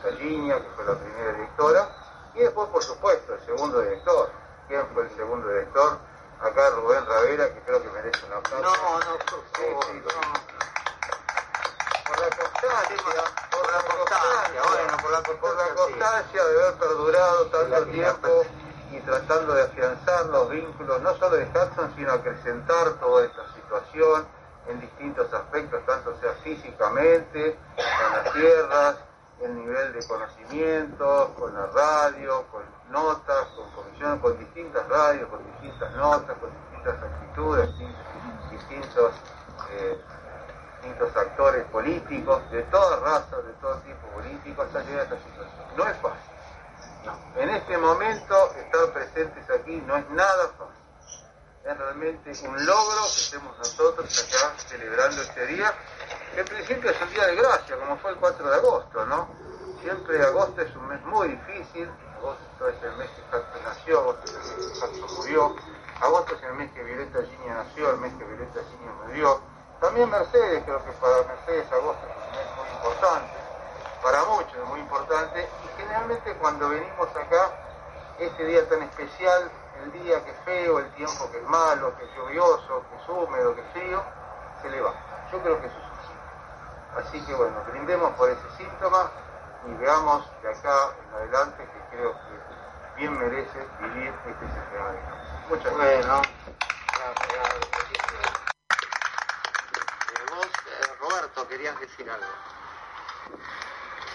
de 0.04 0.12
línea, 0.12 0.56
que 0.60 0.68
fue 0.76 0.84
la 0.84 0.94
primera 0.94 1.32
directora, 1.32 1.88
y 2.34 2.40
después, 2.40 2.68
por 2.68 2.82
supuesto, 2.82 3.34
el 3.34 3.40
segundo 3.44 3.80
director, 3.80 4.30
quién 4.68 4.86
fue 4.94 5.04
el 5.04 5.16
segundo 5.16 5.48
director. 5.48 5.98
Acá 6.40 6.70
Rubén 6.70 7.04
Ravera, 7.04 7.52
que 7.52 7.60
creo 7.60 7.82
que 7.82 7.90
merece 7.90 8.24
un 8.24 8.32
aplauso 8.32 8.62
No, 8.62 8.98
no, 8.98 9.18
por 9.18 9.44
favor, 9.52 9.94
no. 9.94 10.10
Por 12.06 12.18
la 12.18 12.30
constancia, 12.30 12.96
por 13.50 13.70
la 13.70 13.82
constancia, 13.82 14.62
bueno, 14.62 14.96
por 15.02 15.10
la, 15.12 15.20
por 15.22 15.56
la 15.56 15.74
constancia 15.74 16.44
de 16.44 16.62
haber 16.62 16.78
perdurado 16.78 17.46
tanto 17.46 17.86
tiempo 17.86 18.46
y 18.92 19.00
tratando 19.00 19.54
de 19.54 19.62
afianzar 19.62 20.26
los 20.26 20.50
vínculos, 20.50 21.00
no 21.02 21.14
solo 21.16 21.36
de 21.36 21.44
Hudson, 21.44 21.94
sino 21.96 22.12
acrecentar 22.12 22.94
toda 23.00 23.24
esta 23.24 23.42
situación 23.54 24.26
en 24.68 24.80
distintos 24.80 25.32
aspectos, 25.32 25.84
tanto 25.86 26.16
sea 26.20 26.32
físicamente, 26.42 27.56
con 27.76 28.16
las 28.16 28.32
tierras, 28.32 28.96
el 29.40 29.56
nivel 29.56 29.92
de 29.92 30.06
conocimiento, 30.06 31.34
con 31.38 31.54
la 31.54 31.66
radio, 31.66 32.44
con 32.50 32.62
notas, 32.90 33.46
con 33.56 33.70
comisiones, 33.70 34.20
con 34.20 34.38
distintas 34.38 34.88
radios, 34.88 35.28
con 35.28 35.44
distintas 35.52 35.94
notas, 35.96 36.36
con 36.38 36.50
distintas 36.50 37.02
actitudes, 37.02 37.70
distintos, 38.50 39.14
eh, 39.70 40.00
distintos 40.82 41.16
actores 41.16 41.64
políticos, 41.66 42.50
de 42.50 42.62
todas 42.64 43.00
razas, 43.00 43.44
de 43.46 43.52
todo 43.60 43.74
tipo 43.76 44.08
político, 44.14 44.62
hasta 44.62 44.82
llegar 44.82 45.00
a 45.00 45.02
esta 45.04 45.16
situación. 45.16 45.66
No 45.76 45.86
es 45.86 45.96
fácil. 45.98 46.29
En 47.36 47.48
este 47.48 47.78
momento, 47.78 48.54
estar 48.56 48.92
presentes 48.92 49.48
aquí 49.50 49.82
no 49.86 49.96
es 49.96 50.10
nada 50.10 50.48
fácil. 50.58 50.76
Es 51.64 51.78
realmente 51.78 52.32
un 52.46 52.66
logro 52.66 53.02
que 53.02 53.20
estemos 53.20 53.56
nosotros 53.58 54.28
acá 54.28 54.54
celebrando 54.68 55.22
este 55.22 55.46
día, 55.46 55.72
que 56.34 56.40
en 56.40 56.46
principio 56.46 56.90
es 56.90 57.00
un 57.00 57.10
día 57.10 57.26
de 57.26 57.36
gracia, 57.36 57.76
como 57.78 57.96
fue 57.98 58.10
el 58.10 58.16
4 58.16 58.50
de 58.50 58.56
agosto, 58.56 59.06
¿no? 59.06 59.28
Siempre 59.80 60.22
agosto 60.22 60.60
es 60.60 60.76
un 60.76 60.88
mes 60.88 61.02
muy 61.04 61.28
difícil, 61.28 61.90
agosto 62.18 62.68
es 62.68 62.82
el 62.82 62.96
mes 62.96 63.08
que 63.10 63.22
Castro 63.30 63.60
nació, 63.64 64.00
agosto 64.00 64.24
es 64.24 64.32
el 64.32 64.56
mes 64.56 64.66
que 64.66 64.80
Castro 64.80 65.06
murió, 65.16 65.56
agosto 66.00 66.34
es 66.34 66.42
el 66.42 66.52
mes 66.54 66.72
que 66.72 66.82
Violeta 66.82 67.18
Ginia 67.22 67.54
nació, 67.54 67.90
el 67.90 67.96
mes 67.96 68.12
que 68.14 68.24
Violeta 68.24 68.60
Ginia 68.70 68.92
murió. 69.06 69.40
También 69.80 70.10
Mercedes, 70.10 70.64
creo 70.64 70.84
que 70.84 70.92
para 70.92 71.22
Mercedes 71.24 71.72
agosto 71.72 72.06
es 72.06 72.16
un 72.16 72.36
mes 72.36 72.46
muy 72.56 72.68
importante, 72.76 73.39
para 74.02 74.24
muchos 74.24 74.54
es 74.54 74.64
muy 74.66 74.80
importante, 74.80 75.48
y 75.64 75.80
generalmente 75.80 76.34
cuando 76.36 76.68
venimos 76.68 77.08
acá, 77.10 77.50
este 78.18 78.44
día 78.44 78.68
tan 78.68 78.82
especial, 78.82 79.50
el 79.82 79.92
día 79.92 80.24
que 80.24 80.30
es 80.30 80.38
feo, 80.44 80.78
el 80.78 80.90
tiempo 80.94 81.30
que 81.30 81.38
es 81.38 81.44
malo, 81.44 81.96
que 81.96 82.04
es 82.04 82.10
lluvioso, 82.16 82.84
que 82.90 82.96
es 82.96 83.08
húmedo, 83.08 83.54
que 83.54 83.60
es 83.62 83.72
frío, 83.72 84.02
se 84.62 84.70
le 84.70 84.80
va. 84.80 84.94
Yo 85.32 85.40
creo 85.42 85.60
que 85.60 85.66
eso 85.66 85.76
es 85.78 85.84
así. 85.84 87.08
Así 87.08 87.26
que 87.26 87.34
bueno, 87.34 87.62
brindemos 87.70 88.12
por 88.16 88.28
ese 88.28 88.50
síntoma 88.56 89.10
y 89.66 89.74
veamos 89.74 90.24
de 90.42 90.50
acá 90.50 90.94
en 91.06 91.14
adelante 91.14 91.64
que 91.64 91.96
creo 91.96 92.12
que 92.12 92.96
bien 92.96 93.18
merece 93.18 93.66
vivir 93.80 94.14
este 94.26 94.46
sistema 94.46 94.90
de 94.90 95.00
Muchas 95.48 95.76
gracias. 95.76 96.06
Bueno, 96.06 96.24
vos, 100.30 100.46
eh, 100.46 100.96
Roberto, 101.00 101.48
querías 101.48 101.80
decir 101.80 102.10
algo. 102.10 102.59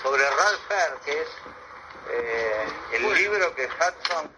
Sobre 0.05 0.29
Ralph 0.29 0.61
que 1.03 1.19
es 1.19 1.27
eh, 2.11 2.65
el 2.91 3.11
libro 3.15 3.55
que 3.55 3.65
Hudson 3.65 4.31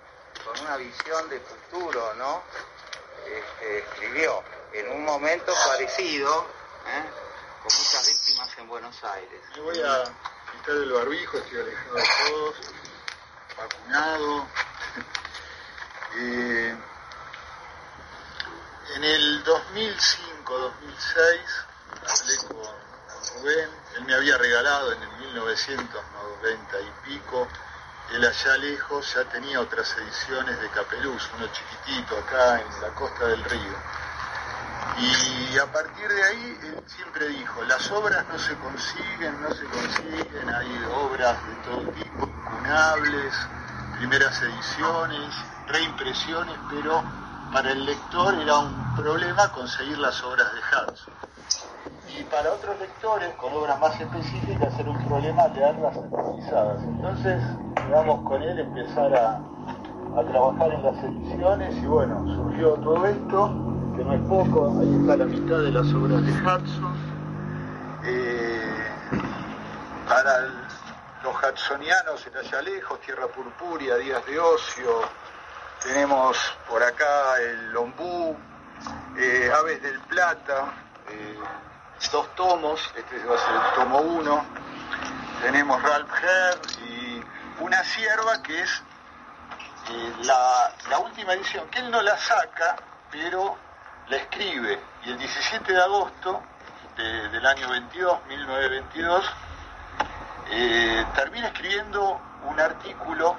con 0.45 0.57
una 0.61 0.77
visión 0.77 1.29
de 1.29 1.41
futuro, 1.41 2.13
¿no? 2.13 2.41
Este, 3.25 3.79
escribió 3.79 4.41
en 4.71 4.89
un 4.91 5.03
momento 5.03 5.53
parecido, 5.67 6.47
¿eh? 6.87 7.03
con 7.63 7.77
muchas 7.77 8.07
víctimas 8.07 8.57
en 8.57 8.69
Buenos 8.69 9.03
Aires. 9.03 9.41
Me 9.55 9.61
voy 9.61 9.81
a 9.81 10.05
quitar 10.53 10.75
el 10.75 10.93
barbijo, 10.93 11.37
estoy 11.37 11.59
alejado 11.59 11.95
de 11.95 12.03
todos, 12.29 12.55
vacunado. 13.57 14.47
Eh, 16.19 16.75
en 18.95 19.03
el 19.03 19.43
2005-2006 19.43 21.41
hablé 22.07 22.37
con 22.47 22.86
Él 23.45 24.05
me 24.05 24.15
había 24.15 24.37
regalado 24.37 24.91
en 24.93 25.01
el 25.03 25.11
1990 25.17 26.81
y 26.81 27.09
pico 27.09 27.47
él 28.13 28.25
allá 28.25 28.57
lejos 28.57 29.13
ya 29.13 29.25
tenía 29.25 29.59
otras 29.59 29.93
ediciones 29.97 30.59
de 30.61 30.69
Capeluz, 30.69 31.29
uno 31.35 31.47
chiquitito 31.47 32.17
acá 32.17 32.61
en 32.61 32.81
la 32.81 32.87
costa 32.95 33.25
del 33.27 33.43
río. 33.43 33.75
Y 34.97 35.57
a 35.57 35.65
partir 35.65 36.07
de 36.07 36.23
ahí 36.23 36.59
él 36.63 36.79
siempre 36.87 37.27
dijo, 37.27 37.63
las 37.65 37.91
obras 37.91 38.25
no 38.29 38.39
se 38.39 38.55
consiguen, 38.55 39.41
no 39.41 39.51
se 39.51 39.65
consiguen, 39.65 40.49
hay 40.49 40.85
obras 40.89 41.45
de 41.47 41.55
todo 41.65 41.81
tipo, 41.89 42.25
incunables, 42.25 43.35
primeras 43.97 44.41
ediciones, 44.41 45.35
reimpresiones, 45.67 46.57
pero 46.69 47.03
para 47.51 47.71
el 47.71 47.85
lector 47.85 48.35
era 48.35 48.57
un 48.57 48.95
problema 48.95 49.51
conseguir 49.51 49.97
las 49.97 50.23
obras 50.23 50.47
de 50.53 50.59
Hudson. 50.59 51.13
Y 52.15 52.23
para 52.23 52.53
otros 52.53 52.79
lectores, 52.79 53.33
con 53.35 53.53
obras 53.53 53.79
más 53.79 53.99
específicas, 53.99 54.79
era 54.79 54.89
un 54.89 55.05
problema 55.07 55.47
leerlas 55.49 55.97
actualizadas. 55.97 56.83
Entonces, 56.83 57.43
vamos 57.91 58.23
con 58.23 58.41
él 58.41 58.59
empezar 58.59 59.13
a, 59.15 59.41
trabajar 60.31 60.73
en 60.73 60.83
las 60.83 61.03
ediciones 61.03 61.75
y 61.75 61.85
bueno, 61.85 62.25
surgió 62.25 62.73
todo 62.75 63.05
esto, 63.05 63.53
que 63.95 64.03
no 64.03 64.13
es 64.13 64.21
poco, 64.21 64.79
ahí 64.79 64.97
está 64.99 65.15
la 65.15 65.25
mitad 65.25 65.59
de 65.59 65.71
las 65.71 65.93
obras 65.93 66.25
de 66.25 66.31
Hudson. 66.31 66.97
Eh, 68.03 68.87
para 70.07 70.39
los 71.23 71.35
hudsonianos 71.35 72.25
en 72.25 72.37
allá 72.37 72.61
lejos, 72.63 72.99
Tierra 73.01 73.27
Purpúrea, 73.27 73.97
Días 73.97 74.25
de 74.25 74.39
Ocio, 74.39 75.01
tenemos 75.83 76.37
por 76.67 76.81
acá 76.81 77.39
el 77.39 77.73
Lombú, 77.73 78.35
eh, 79.17 79.51
Aves 79.55 79.83
del 79.83 79.99
Plata, 80.01 80.73
eh, 81.09 81.37
dos 82.11 82.33
tomos, 82.35 82.79
este 82.95 83.25
va 83.25 83.35
a 83.35 83.37
ser 83.37 83.55
el 83.55 83.73
tomo 83.75 83.99
uno, 83.99 84.45
tenemos 85.41 85.81
Ralph 85.81 86.11
Herr 86.23 86.59
y 86.87 87.23
una 87.59 87.83
sierva 87.83 88.41
que 88.41 88.61
es 88.61 88.83
eh, 89.89 90.13
la, 90.23 90.99
última 90.99 91.33
edición, 91.33 91.67
que 91.69 91.79
él 91.79 91.91
no 91.91 92.01
la 92.01 92.17
saca, 92.17 92.75
pero 93.11 93.57
la 94.07 94.17
escribe. 94.17 94.79
Y 95.05 95.11
el 95.11 95.17
17 95.17 95.73
de 95.73 95.81
agosto 95.81 96.41
del 96.95 97.45
año 97.45 97.69
22, 97.69 98.25
1922, 98.27 99.25
eh, 100.49 101.05
termina 101.15 101.47
escribiendo 101.47 102.19
un 102.45 102.59
artículo 102.59 103.35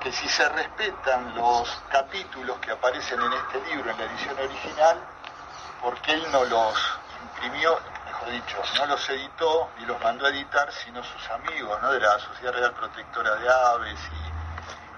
que 0.00 0.12
si 0.12 0.28
se 0.28 0.48
respetan 0.48 1.34
los 1.34 1.82
capítulos 1.90 2.58
que 2.58 2.70
aparecen 2.70 3.20
en 3.20 3.32
este 3.32 3.60
libro, 3.70 3.90
en 3.90 3.98
la 3.98 4.04
edición 4.04 4.38
original, 4.38 4.98
porque 5.82 6.12
él 6.12 6.26
no 6.30 6.44
los 6.44 6.98
imprimió, 7.26 7.78
mejor 8.04 8.30
dicho, 8.30 8.62
no 8.78 8.86
los 8.86 9.08
editó 9.10 9.70
y 9.78 9.86
los 9.86 10.00
mandó 10.02 10.26
a 10.26 10.30
editar, 10.30 10.72
sino 10.72 11.02
sus 11.02 11.30
amigos 11.30 11.80
¿no? 11.82 11.92
de 11.92 12.00
la 12.00 12.18
Sociedad 12.18 12.52
Real 12.52 12.72
Protectora 12.72 13.34
de 13.36 13.48
Aves 13.48 14.00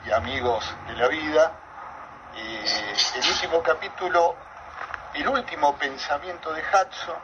y, 0.05 0.11
amigos 0.11 0.65
de 0.87 0.95
la 0.95 1.09
vida. 1.09 1.53
Eh, 2.35 2.97
el 3.17 3.31
último 3.31 3.63
capítulo, 3.63 4.37
el 5.15 5.29
último 5.29 5.77
pensamiento 5.77 6.53
de 6.53 6.63
Hudson 6.63 7.17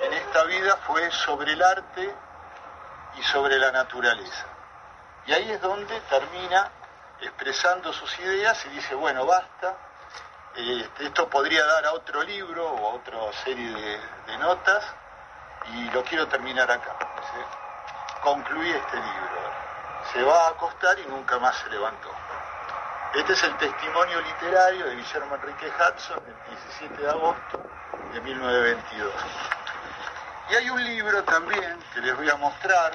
en 0.00 0.12
esta 0.12 0.44
vida 0.44 0.76
fue 0.86 1.10
sobre 1.10 1.52
el 1.52 1.62
arte 1.62 2.14
y 3.18 3.22
sobre 3.24 3.58
la 3.58 3.72
naturaleza. 3.72 4.46
Y 5.26 5.32
ahí 5.32 5.50
es 5.50 5.60
donde 5.60 6.00
termina 6.02 6.70
expresando 7.20 7.92
sus 7.92 8.18
ideas 8.20 8.64
y 8.66 8.68
dice, 8.70 8.94
bueno, 8.94 9.26
basta, 9.26 9.76
este, 10.56 11.06
esto 11.06 11.28
podría 11.28 11.64
dar 11.64 11.86
a 11.86 11.92
otro 11.92 12.22
libro 12.22 12.66
o 12.66 12.90
a 12.90 12.94
otra 12.94 13.18
serie 13.44 13.70
de, 14.26 14.38
notas 14.38 14.84
y 15.74 15.90
lo 15.90 16.02
quiero 16.04 16.26
terminar 16.28 16.70
acá. 16.70 16.96
Concluí 18.22 18.70
este 18.70 18.96
libro. 18.96 19.40
Se 20.12 20.22
va 20.22 20.46
a 20.46 20.48
acostar 20.50 20.98
y 20.98 21.06
nunca 21.06 21.38
más 21.38 21.56
se 21.56 21.68
levantó. 21.68 22.10
Este 23.14 23.32
es 23.32 23.44
el 23.44 23.56
testimonio 23.58 24.20
literario 24.20 24.86
de 24.86 24.96
Guillermo 24.96 25.34
Enrique 25.34 25.66
Hudson 25.66 26.24
del 26.24 26.36
17 26.48 27.02
de 27.02 27.10
agosto 27.10 27.62
de 28.12 28.20
1922. 28.20 29.12
Y 30.50 30.54
hay 30.54 30.70
un 30.70 30.84
libro 30.84 31.22
también 31.24 31.78
que 31.92 32.00
les 32.00 32.16
voy 32.16 32.30
a 32.30 32.36
mostrar, 32.36 32.92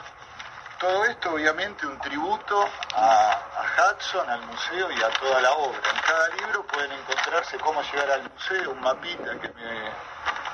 todo 0.86 1.04
esto 1.06 1.34
obviamente 1.34 1.88
un 1.88 1.98
tributo 1.98 2.64
a, 2.94 3.42
Hudson, 3.76 4.30
al 4.30 4.42
museo 4.42 4.92
y 4.92 5.02
a 5.02 5.10
toda 5.20 5.42
la 5.42 5.52
obra. 5.54 5.80
En 5.80 6.02
cada 6.02 6.28
libro 6.30 6.64
pueden 6.68 6.92
encontrarse 6.92 7.58
cómo 7.58 7.82
llegar 7.82 8.12
al 8.12 8.30
museo, 8.30 8.70
un 8.70 8.82
mapita 8.82 9.32
que 9.40 9.50
me 9.50 9.92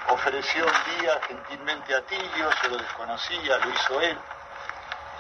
ofreció 0.08 0.66
un 0.66 1.02
día 1.02 1.20
gentilmente 1.28 1.94
a 1.94 2.02
Tilio, 2.04 2.50
yo 2.64 2.70
lo 2.70 2.78
desconocía, 2.78 3.58
lo 3.58 3.70
hizo 3.72 4.00
él, 4.00 4.18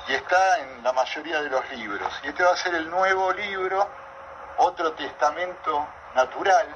y 0.07 0.13
está 0.13 0.59
en 0.59 0.81
la 0.81 0.93
mayoría 0.93 1.41
de 1.41 1.49
los 1.49 1.69
libros. 1.71 2.13
Y 2.23 2.29
este 2.29 2.43
va 2.43 2.53
a 2.53 2.57
ser 2.57 2.75
el 2.75 2.89
nuevo 2.89 3.33
libro, 3.33 3.89
otro 4.59 4.93
testamento 4.93 5.87
natural 6.15 6.73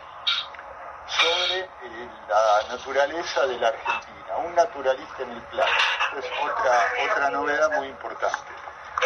sobre 1.07 1.59
eh, 1.59 2.09
la 2.29 2.75
naturaleza 2.75 3.45
de 3.47 3.57
la 3.59 3.67
Argentina, 3.69 4.37
un 4.43 4.55
naturalista 4.55 5.23
en 5.23 5.31
el 5.31 5.41
plano 5.43 5.71
es 6.17 6.25
otra, 6.41 6.93
otra 7.11 7.29
novedad 7.29 7.71
muy 7.71 7.87
importante. 7.87 8.51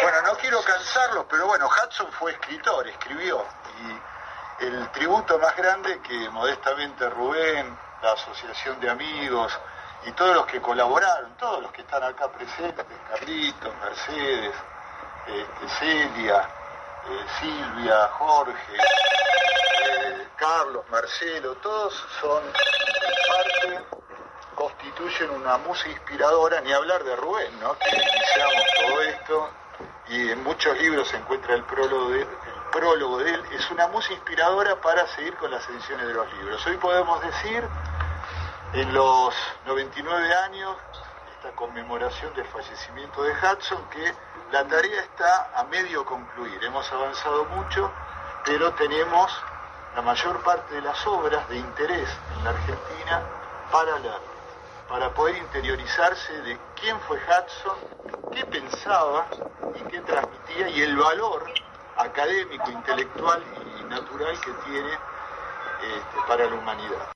Bueno, 0.00 0.22
no 0.22 0.36
quiero 0.36 0.62
cansarlos, 0.62 1.26
pero 1.28 1.46
bueno, 1.46 1.68
Hudson 1.68 2.10
fue 2.12 2.32
escritor, 2.32 2.86
escribió, 2.88 3.44
y 3.80 4.64
el 4.64 4.88
tributo 4.92 5.38
más 5.38 5.56
grande 5.56 6.00
que 6.00 6.30
modestamente 6.30 7.08
Rubén, 7.10 7.76
la 8.02 8.12
Asociación 8.12 8.80
de 8.80 8.90
Amigos 8.90 9.58
y 10.06 10.12
todos 10.12 10.34
los 10.34 10.46
que 10.46 10.60
colaboraron, 10.60 11.34
todos 11.36 11.62
los 11.62 11.72
que 11.72 11.82
están 11.82 12.02
acá 12.02 12.28
presentes, 12.28 12.86
Carlitos, 13.10 13.74
Mercedes, 13.82 14.54
este, 15.26 15.68
Celia, 15.78 16.48
eh, 17.08 17.26
Silvia, 17.40 18.08
Jorge, 18.18 18.76
Carlos, 20.40 20.84
Marcelo, 20.90 21.54
todos 21.56 21.92
son 22.18 22.42
en 22.42 23.74
parte 23.74 23.84
constituyen 24.54 25.30
una 25.30 25.58
música 25.58 25.90
inspiradora, 25.90 26.62
ni 26.62 26.72
hablar 26.72 27.04
de 27.04 27.14
Rubén, 27.14 27.60
¿no? 27.60 27.76
que 27.78 27.90
iniciamos 27.90 28.62
todo 28.78 29.02
esto 29.02 29.50
y 30.08 30.30
en 30.30 30.42
muchos 30.42 30.78
libros 30.78 31.08
se 31.08 31.18
encuentra 31.18 31.54
el 31.54 31.62
prólogo 31.64 32.08
de, 33.18 33.34
él, 33.34 33.44
es 33.52 33.70
una 33.70 33.86
música 33.88 34.14
inspiradora 34.14 34.80
para 34.80 35.06
seguir 35.08 35.36
con 35.36 35.50
las 35.50 35.68
ediciones 35.68 36.06
de 36.06 36.14
los 36.14 36.32
libros. 36.32 36.66
Hoy 36.66 36.76
podemos 36.78 37.20
decir, 37.20 37.62
en 38.72 38.94
los 38.94 39.34
99 39.66 40.34
años, 40.36 40.74
esta 41.36 41.54
conmemoración 41.54 42.34
del 42.34 42.46
fallecimiento 42.46 43.22
de 43.24 43.32
Hudson, 43.32 43.90
que 43.90 44.14
la 44.52 44.66
tarea 44.66 45.02
está 45.02 45.50
a 45.54 45.64
medio 45.64 46.04
concluir. 46.06 46.64
Hemos 46.64 46.90
avanzado 46.92 47.44
mucho, 47.44 47.92
pero 48.46 48.72
tenemos 48.72 49.30
la 49.94 50.02
mayor 50.02 50.42
parte 50.42 50.74
de 50.74 50.82
las 50.82 51.06
obras 51.06 51.48
de 51.48 51.58
interés 51.58 52.08
en 52.36 52.44
la 52.44 52.50
Argentina 52.50 53.22
para 53.70 53.98
leer 53.98 54.30
para 54.90 55.14
poder 55.14 55.36
interiorizarse 55.36 56.32
de 56.42 56.58
quién 56.80 56.98
fue 57.06 57.16
Hudson, 57.16 57.76
qué 58.34 58.44
pensaba 58.44 59.28
y 59.76 59.88
qué 59.88 60.00
transmitía 60.00 60.68
y 60.68 60.82
el 60.82 60.96
valor 60.96 61.44
académico, 61.96 62.72
intelectual 62.72 63.40
y 63.78 63.84
natural 63.84 64.36
que 64.40 64.50
tiene 64.68 64.90
este, 64.90 66.18
para 66.26 66.46
la 66.46 66.56
humanidad. 66.56 67.12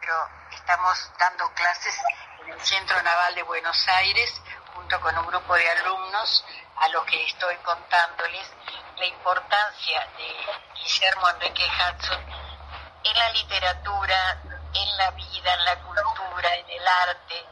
Pero 0.00 0.28
estamos 0.50 1.10
dando 1.18 1.52
clases 1.54 1.94
en 2.40 2.52
el 2.52 2.60
Centro 2.60 3.00
Naval 3.02 3.34
de 3.34 3.42
Buenos 3.42 3.88
Aires 3.88 4.40
junto 4.74 5.00
con 5.00 5.16
un 5.18 5.26
grupo 5.26 5.54
de 5.54 5.70
alumnos 5.70 6.44
a 6.76 6.88
los 6.88 7.04
que 7.04 7.24
estoy 7.26 7.56
contándoles 7.56 8.50
la 8.96 9.06
importancia 9.06 10.00
de 10.16 10.34
Guillermo 10.74 11.28
Enrique 11.30 11.64
Hudson 11.64 12.20
en 13.04 13.18
la 13.18 13.30
literatura, 13.30 14.42
en 14.74 14.96
la 14.96 15.10
vida, 15.12 15.54
en 15.54 15.64
la 15.64 15.76
cultura, 15.76 16.54
en 16.54 16.70
el 16.70 16.88
arte, 16.88 17.46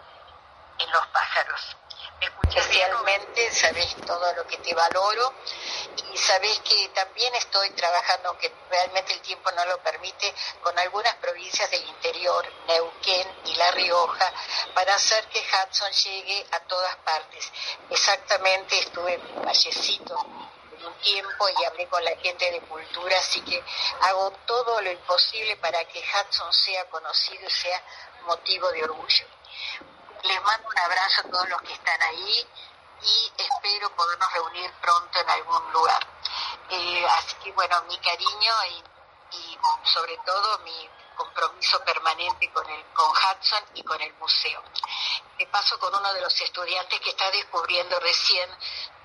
en 0.78 0.90
los 0.90 1.06
pájaros. 1.08 1.76
Me 2.20 2.26
escuchas 2.26 2.66
realmente, 2.68 3.50
sabes 3.52 3.94
todo 4.06 4.32
lo 4.34 4.46
que 4.46 4.56
te 4.58 4.74
valoro 4.74 5.34
y 6.12 6.16
sabes 6.16 6.60
que 6.60 6.88
también 6.94 7.34
estoy 7.34 7.70
trabajando, 7.70 8.30
aunque 8.30 8.50
realmente 8.70 9.12
el 9.12 9.20
tiempo 9.20 9.50
no 9.52 9.64
lo 9.66 9.78
permite, 9.82 10.34
con 10.62 10.78
algunas 10.78 11.14
provincias 11.16 11.70
del 11.70 11.86
interior, 11.86 12.46
Neuquén 12.66 13.28
y 13.44 13.54
La 13.56 13.70
Rioja, 13.72 14.32
para 14.74 14.94
hacer 14.94 15.26
que 15.28 15.40
Hudson 15.40 15.92
llegue 15.92 16.46
a 16.52 16.60
todas 16.60 16.96
partes. 16.96 17.52
Exactamente 17.90 18.78
estuve 18.78 19.14
en 19.14 19.44
Vallecito 19.44 20.16
un 20.86 20.94
tiempo 20.98 21.48
y 21.48 21.64
hablé 21.64 21.86
con 21.88 22.04
la 22.04 22.16
gente 22.16 22.50
de 22.50 22.60
cultura, 22.62 23.18
así 23.18 23.40
que 23.42 23.62
hago 24.02 24.30
todo 24.46 24.80
lo 24.80 24.90
imposible 24.90 25.56
para 25.56 25.84
que 25.86 26.00
Hudson 26.00 26.52
sea 26.52 26.84
conocido 26.88 27.46
y 27.46 27.50
sea 27.50 27.82
motivo 28.26 28.70
de 28.70 28.84
orgullo. 28.84 29.26
Les 30.26 30.42
mando 30.42 30.68
un 30.68 30.78
abrazo 30.78 31.20
a 31.20 31.30
todos 31.30 31.48
los 31.48 31.62
que 31.62 31.72
están 31.72 32.02
ahí 32.02 32.48
y 33.00 33.32
espero 33.38 33.94
podernos 33.94 34.32
reunir 34.32 34.72
pronto 34.80 35.20
en 35.20 35.30
algún 35.30 35.72
lugar. 35.72 36.04
Eh, 36.68 37.06
así 37.06 37.36
que 37.44 37.52
bueno, 37.52 37.80
mi 37.82 37.96
cariño 37.98 38.52
y, 38.70 38.84
sobre 39.84 40.16
todo 40.24 40.58
mi 40.60 40.90
compromiso 41.16 41.82
permanente 41.84 42.50
con, 42.50 42.68
el, 42.68 42.84
con 42.86 43.08
Hudson 43.08 43.64
y 43.74 43.84
con 43.84 44.00
el 44.00 44.12
museo. 44.14 44.62
Me 45.38 45.46
paso 45.46 45.78
con 45.78 45.94
uno 45.94 46.12
de 46.12 46.20
los 46.20 46.40
estudiantes 46.40 47.00
que 47.00 47.10
está 47.10 47.30
descubriendo 47.30 47.98
recién 48.00 48.50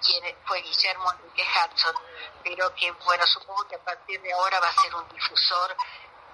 quién 0.04 0.36
fue 0.46 0.62
Guillermo 0.62 1.12
Enrique 1.12 1.44
Hudson, 1.44 1.96
pero 2.44 2.74
que 2.74 2.92
bueno, 2.92 3.28
supongo 3.28 3.68
que 3.68 3.76
a 3.76 3.84
partir 3.84 4.20
de 4.22 4.34
ahora 4.34 4.60
va 4.60 4.70
a 4.70 4.82
ser 4.82 4.96
un 4.96 5.08
difusor 5.10 5.78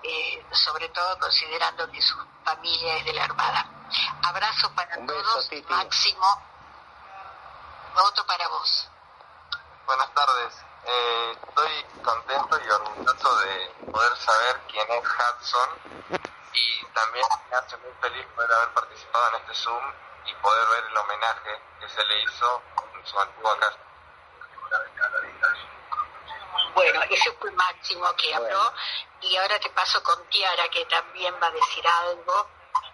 eh, 0.03 0.45
sobre 0.51 0.87
todo 0.89 1.19
considerando 1.19 1.91
que 1.91 2.01
su 2.01 2.15
familia 2.45 2.97
es 2.97 3.05
de 3.05 3.13
la 3.13 3.25
Armada. 3.25 3.76
Abrazo 4.23 4.71
para 4.75 4.97
Un 4.97 5.07
beso, 5.07 5.21
todos, 5.21 5.49
Titi. 5.49 5.73
Máximo. 5.73 6.43
Voto 7.95 8.25
para 8.25 8.47
vos. 8.49 8.89
Buenas 9.85 10.13
tardes. 10.13 10.53
Eh, 10.85 11.37
estoy 11.47 11.83
contento 12.03 12.59
y 12.63 12.69
orgulloso 12.69 13.37
de 13.39 13.91
poder 13.91 14.17
saber 14.17 14.61
quién 14.71 14.87
es 14.91 15.03
Hudson 15.03 16.19
y 16.53 16.85
también 16.93 17.25
me 17.49 17.57
hace 17.57 17.77
muy 17.77 17.91
feliz 18.01 18.25
poder 18.35 18.51
haber 18.53 18.73
participado 18.73 19.27
en 19.29 19.35
este 19.35 19.55
Zoom 19.55 19.83
y 20.25 20.33
poder 20.35 20.67
ver 20.69 20.83
el 20.89 20.97
homenaje 20.97 21.61
que 21.79 21.89
se 21.89 22.03
le 22.03 22.23
hizo 22.23 22.61
en 22.93 23.05
su 23.05 23.19
antigua 23.19 23.59
casa. 23.59 23.77
Bueno, 26.73 27.01
ese 27.09 27.31
fue 27.33 27.51
Máximo 27.51 28.13
que 28.15 28.35
habló 28.35 28.73
y 29.21 29.35
ahora 29.37 29.59
te 29.59 29.69
paso 29.71 30.03
con 30.03 30.23
Tiara 30.29 30.69
que 30.69 30.85
también 30.85 31.33
va 31.41 31.47
a 31.47 31.51
decir 31.51 31.87
algo 31.87 32.49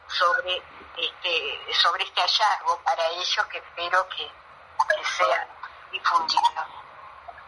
sobre 0.07 0.61
este 0.97 1.73
sobre 1.73 2.03
este 2.03 2.21
hallazgo 2.21 2.81
para 2.83 3.05
ellos 3.07 3.47
que 3.51 3.57
espero 3.57 4.07
que, 4.09 4.27
que 4.27 5.05
sea 5.05 5.47
difundido. 5.91 6.41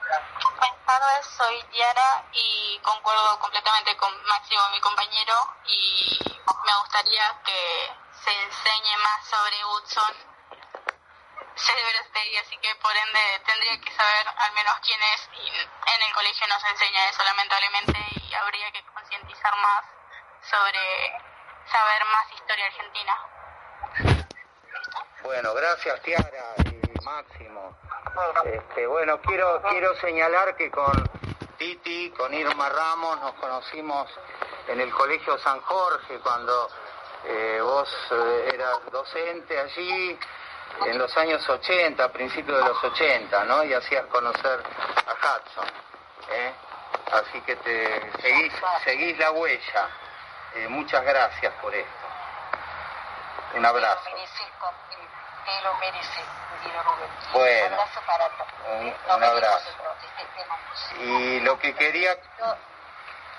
Buenas 0.05 0.85
tardes, 0.85 1.25
soy 1.35 1.63
Tiara 1.71 2.23
y 2.31 2.79
concuerdo 2.83 3.39
completamente 3.39 3.97
con 3.97 4.23
Máximo, 4.25 4.61
mi 4.69 4.79
compañero, 4.79 5.33
y 5.65 6.19
me 6.65 6.77
gustaría 6.81 7.41
que 7.43 7.91
se 8.23 8.43
enseñe 8.43 8.97
más 8.97 9.27
sobre 9.27 9.65
Hudson. 9.65 10.13
Celebrate 11.55 12.39
así 12.39 12.57
que 12.57 12.75
por 12.75 12.95
ende 12.95 13.41
tendría 13.45 13.79
que 13.81 13.91
saber 13.95 14.27
al 14.27 14.51
menos 14.53 14.75
quién 14.83 15.01
es 15.01 15.29
y 15.33 15.47
en 15.49 16.01
el 16.01 16.13
colegio 16.13 16.47
no 16.47 16.59
se 16.59 16.67
enseña 16.67 17.09
eso 17.09 17.23
lamentablemente 17.23 17.97
y 18.21 18.33
habría 18.33 18.71
que 18.71 18.83
concientizar 18.85 19.55
más 19.55 19.85
sobre 20.49 21.13
saber 21.71 22.05
más 22.05 22.31
historia 22.33 22.65
argentina. 22.65 23.34
Bueno, 25.23 25.53
gracias 25.53 26.01
Tiara 26.01 26.55
y 26.65 27.03
Máximo. 27.03 27.75
Este, 28.45 28.87
bueno, 28.87 29.19
quiero 29.21 29.61
quiero 29.69 29.95
señalar 29.95 30.55
que 30.55 30.69
con 30.71 30.93
Titi, 31.57 32.11
con 32.11 32.33
Irma 32.33 32.69
Ramos, 32.69 33.19
nos 33.21 33.33
conocimos 33.33 34.09
en 34.67 34.79
el 34.81 34.91
Colegio 34.91 35.37
San 35.39 35.59
Jorge 35.61 36.19
cuando 36.19 36.69
eh, 37.25 37.59
vos 37.61 37.89
eh, 38.11 38.51
eras 38.53 38.79
docente 38.91 39.59
allí 39.59 40.17
en 40.85 40.97
los 40.97 41.15
años 41.17 41.47
80, 41.47 42.03
a 42.03 42.11
principios 42.11 42.57
de 42.57 42.69
los 42.69 42.83
80, 42.83 43.45
¿no? 43.45 43.63
Y 43.63 43.73
hacías 43.73 44.05
conocer 44.07 44.61
a 45.07 45.13
Hudson. 45.13 45.67
¿eh? 46.31 46.53
Así 47.11 47.41
que 47.41 47.55
te 47.57 48.11
seguís, 48.21 48.53
seguís 48.83 49.17
la 49.17 49.31
huella. 49.31 49.89
Muchas 50.69 51.03
gracias 51.03 51.53
por 51.61 51.73
esto. 51.73 52.14
Un 53.55 53.65
abrazo. 53.65 54.03
Te 54.03 55.61
lo 55.63 55.79
querido 55.79 56.83
Rubén. 56.83 57.09
Bueno. 57.31 57.67
Un 57.67 57.73
abrazo 57.73 58.01
para 58.05 58.29
todos. 58.29 59.15
Un, 59.15 59.23
abrazo. 59.23 59.69
Y 60.99 61.39
lo 61.39 61.57
que 61.59 61.73
quería 61.75 62.17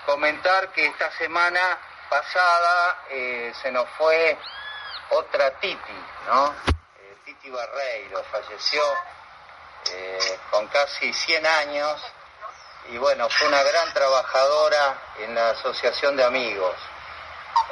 comentar 0.06 0.68
que 0.72 0.86
esta 0.86 1.10
semana 1.12 1.78
pasada 2.08 2.98
eh, 3.10 3.52
se 3.60 3.70
nos 3.72 3.88
fue 3.90 4.38
otra 5.10 5.50
Titi, 5.60 6.04
¿no? 6.26 6.54
Eh, 6.98 7.16
Titi 7.24 7.50
Barreiro 7.50 8.22
falleció 8.30 8.82
eh, 9.92 10.40
con 10.50 10.66
casi 10.68 11.12
100 11.12 11.46
años 11.46 12.00
y 12.88 12.98
bueno, 12.98 13.28
fue 13.28 13.48
una 13.48 13.62
gran 13.62 13.92
trabajadora 13.92 14.96
en 15.18 15.34
la 15.34 15.50
Asociación 15.50 16.16
de 16.16 16.24
Amigos. 16.24 16.76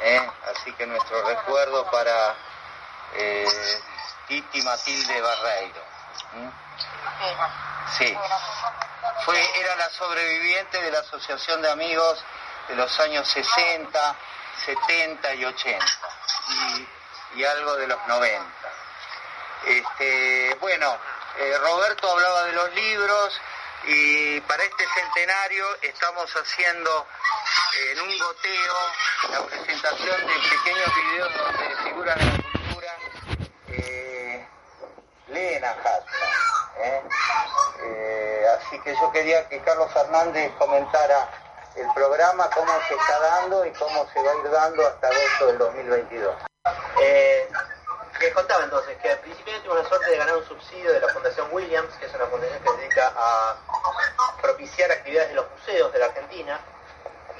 ¿Eh? 0.01 0.31
Así 0.51 0.71
que 0.73 0.85
nuestro 0.85 1.27
recuerdo 1.27 1.89
para 1.91 2.35
eh, 3.13 3.81
Titi 4.27 4.61
Matilde 4.61 5.21
Barreiro. 5.21 5.83
¿m? 6.35 6.51
Sí. 7.97 8.17
Fue, 9.25 9.59
era 9.59 9.75
la 9.75 9.89
sobreviviente 9.89 10.81
de 10.81 10.91
la 10.91 10.99
Asociación 10.99 11.61
de 11.61 11.71
Amigos 11.71 12.23
de 12.67 12.75
los 12.75 12.99
años 12.99 13.27
60 13.27 14.15
70 14.65 15.35
y 15.35 15.45
80 15.45 15.85
y, 17.35 17.43
algo 17.43 17.75
de 17.75 17.87
los 17.87 17.99
90. 18.07 18.45
Este, 19.65 20.55
bueno, 20.59 20.97
eh, 21.37 21.57
Roberto 21.59 22.09
hablaba 22.11 22.43
de 22.43 22.53
los 22.53 22.73
libros 22.73 23.41
y 23.87 24.41
para 24.41 24.63
este 24.63 24.83
centenario 24.87 25.65
estamos 25.81 26.31
haciendo 26.33 27.07
eh, 27.77 27.91
en 27.91 28.01
un 28.01 28.17
goteo 28.17 28.75
la 29.31 29.45
presentación 29.45 30.21
de 30.21 30.33
pequeños 30.49 30.95
videos 30.95 31.33
donde 31.37 31.75
figuras 31.83 32.17
de 32.17 32.25
la 32.25 32.37
cultura 32.51 32.97
eh, 33.69 34.47
leen 35.27 35.65
a 35.65 35.73
Hudson. 35.73 37.09
así 38.57 38.79
que 38.79 38.95
yo 38.95 39.11
quería 39.11 39.47
que 39.49 39.59
Carlos 39.61 39.91
Fernández 39.93 40.51
comentara 40.57 41.29
el 41.75 41.87
programa, 41.93 42.49
cómo 42.51 42.71
se 42.87 42.93
está 42.95 43.19
dando 43.19 43.65
y 43.65 43.71
cómo 43.71 44.07
se 44.13 44.21
va 44.21 44.31
a 44.31 44.35
ir 44.35 44.49
dando 44.49 44.87
hasta 44.87 45.07
agosto 45.07 45.47
del 45.47 45.57
2022. 45.57 46.35
Eh, 47.01 47.49
les 48.19 48.33
contaba 48.33 48.63
entonces 48.63 48.97
que 49.01 49.11
al 49.11 49.19
principio 49.19 49.53
tuvimos 49.59 49.83
la 49.83 49.89
suerte 49.89 50.11
de 50.11 50.17
ganar 50.17 50.37
un 50.37 50.45
subsidio 50.45 50.93
de 50.93 50.99
la 50.99 51.09
Fundación 51.09 51.47
Williams, 51.51 51.93
que 51.95 52.05
es 52.05 52.13
una 52.13 52.25
fundación 52.27 52.61
que 52.61 52.69
se 52.69 52.77
dedica 52.77 53.13
a 53.15 53.57
propiciar 54.41 54.91
actividades 54.91 55.29
de 55.29 55.35
los 55.35 55.49
museos 55.51 55.91
de 55.91 55.99
la 55.99 56.05
Argentina. 56.05 56.59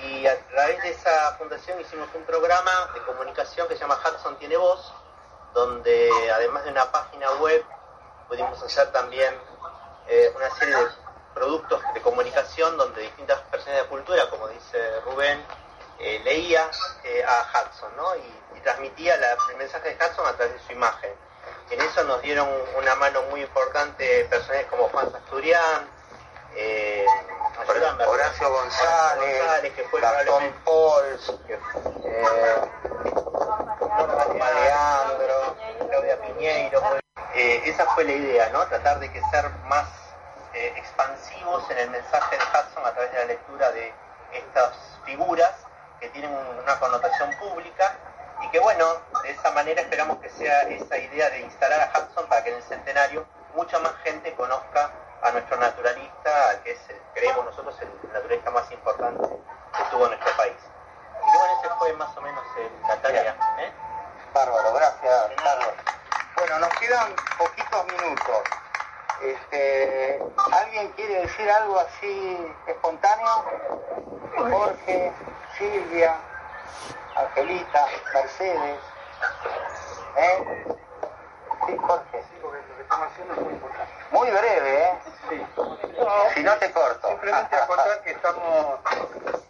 Y 0.01 0.27
a 0.27 0.37
través 0.47 0.81
de 0.83 0.89
esa 0.89 1.35
fundación 1.37 1.79
hicimos 1.79 2.09
un 2.13 2.23
programa 2.25 2.91
de 2.93 3.01
comunicación 3.01 3.67
que 3.67 3.75
se 3.75 3.81
llama 3.81 3.99
Hudson 4.03 4.37
Tiene 4.37 4.57
Voz, 4.57 4.93
donde 5.53 6.09
además 6.33 6.65
de 6.65 6.71
una 6.71 6.91
página 6.91 7.31
web 7.35 7.63
pudimos 8.27 8.61
hacer 8.61 8.91
también 8.91 9.33
eh, 10.07 10.31
una 10.35 10.49
serie 10.51 10.75
de 10.75 10.87
productos 11.33 11.81
de 11.93 12.01
comunicación 12.01 12.77
donde 12.77 13.01
distintas 13.01 13.39
personas 13.43 13.83
de 13.83 13.87
cultura, 13.87 14.29
como 14.29 14.47
dice 14.49 14.99
Rubén, 15.01 15.43
eh, 15.99 16.21
leía 16.23 16.69
eh, 17.03 17.23
a 17.23 17.45
Hudson 17.51 17.91
y, 18.17 18.59
transmitía 18.65 19.13
el 19.13 19.57
mensaje 19.57 19.89
de 19.89 19.95
Hudson 19.95 20.25
a 20.25 20.33
través 20.33 20.53
de 20.53 20.59
su 20.65 20.71
imagen. 20.71 21.11
En 21.69 21.79
eso 21.81 22.03
nos 22.05 22.19
dieron 22.23 22.49
una 22.75 22.95
mano 22.95 23.21
muy 23.29 23.41
importante 23.41 24.25
personajes 24.25 24.65
como 24.71 24.89
Juan 24.89 25.11
Sasturian, 25.11 25.87
eh, 26.55 27.05
Horacio 28.07 28.49
González, 28.49 29.71
que 29.75 29.83
fue 29.83 30.01
Gastón 30.01 30.51
Pols, 30.63 31.33
Claudia 35.87 36.21
Piñeiro. 36.21 36.81
esa 37.35 37.85
fue 37.93 38.03
la 38.05 38.13
idea, 38.13 38.49
¿no? 38.49 38.65
Tratar 38.65 38.99
de 38.99 39.11
que 39.11 39.21
ser 39.29 39.47
más 39.67 39.87
eh, 40.55 40.73
expansivos 40.77 41.69
en 41.69 41.77
el 41.79 41.89
mensaje 41.89 42.37
de 42.37 42.43
Hudson 42.43 42.85
a 42.85 42.91
través 42.93 43.11
de 43.11 43.17
la 43.19 43.25
lectura 43.25 43.71
de 43.71 43.93
estas 44.31 44.73
figuras 45.03 45.51
que 45.99 46.09
tienen 46.09 46.31
una 46.31 46.79
connotación 46.79 47.31
pública 47.37 47.93
y 48.41 48.49
que 48.49 48.59
bueno, 48.59 48.85
de 49.23 49.31
esa 49.31 49.51
manera 49.51 49.81
esperamos 49.81 50.19
que 50.19 50.29
sea 50.29 50.61
esa 50.63 50.97
idea 50.97 51.29
de 51.29 51.41
instalar 51.41 51.81
a 51.81 51.99
Hudson 51.99 52.27
para 52.27 52.43
que 52.43 52.49
en 52.51 52.57
el 52.57 52.63
centenario 52.63 53.25
mucha 53.55 53.79
más 53.79 53.93
gente 54.03 54.33
conozca 54.35 54.91
a 55.21 55.31
nuestro 55.31 55.57
naturalista, 55.57 56.61
que 56.63 56.71
es, 56.71 56.79
creemos 57.13 57.45
nosotros, 57.45 57.75
el 57.81 58.13
naturalista 58.13 58.51
más 58.51 58.69
importante 58.71 59.27
que 59.27 59.83
tuvo 59.89 60.07
nuestro 60.07 60.37
país. 60.37 60.57
Y 61.25 61.37
bueno, 61.37 61.59
ese 61.59 61.73
fue 61.79 61.93
más 61.93 62.15
o 62.15 62.21
menos 62.21 62.43
la 62.87 62.95
tarea. 63.01 63.35
¿eh? 63.59 63.71
Bárbaro, 64.33 64.73
gracias, 64.73 65.31
Carlos. 65.43 65.73
Bueno, 66.35 66.59
nos 66.59 66.69
quedan 66.77 67.15
poquitos 67.37 67.85
minutos. 67.85 68.64
Este, 69.21 70.21
¿Alguien 70.51 70.91
quiere 70.91 71.21
decir 71.21 71.49
algo 71.49 71.79
así 71.79 72.53
espontáneo? 72.67 73.45
Jorge, 74.37 75.11
Silvia, 75.57 76.15
Angelita, 77.15 77.85
Mercedes. 78.13 78.79
¿Eh? 80.17 80.65
Sí, 81.67 81.77
Jorge. 81.77 82.23
muy 84.11 84.29
breve, 84.29 84.83
¿eh? 84.83 84.99
Sí. 85.29 85.45
si 86.35 86.43
no 86.43 86.53
te 86.57 86.71
corto. 86.71 87.07
Simplemente 87.09 87.57
contar 87.67 88.01
que 88.03 88.11
estamos 88.11 88.79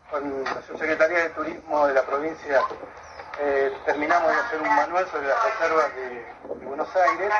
con 0.09 0.43
la 0.43 0.61
Subsecretaría 0.61 1.18
de 1.18 1.30
Turismo 1.30 1.88
de 1.88 1.93
la 1.93 2.03
provincia 2.03 2.61
eh, 3.39 3.78
terminamos 3.86 4.32
de 4.32 4.38
hacer 4.39 4.61
un 4.61 4.76
manual 4.76 5.05
sobre 5.11 5.28
las 5.28 5.43
reservas 5.43 5.93
de 5.95 6.66
Buenos 6.66 6.95
Aires 6.95 7.34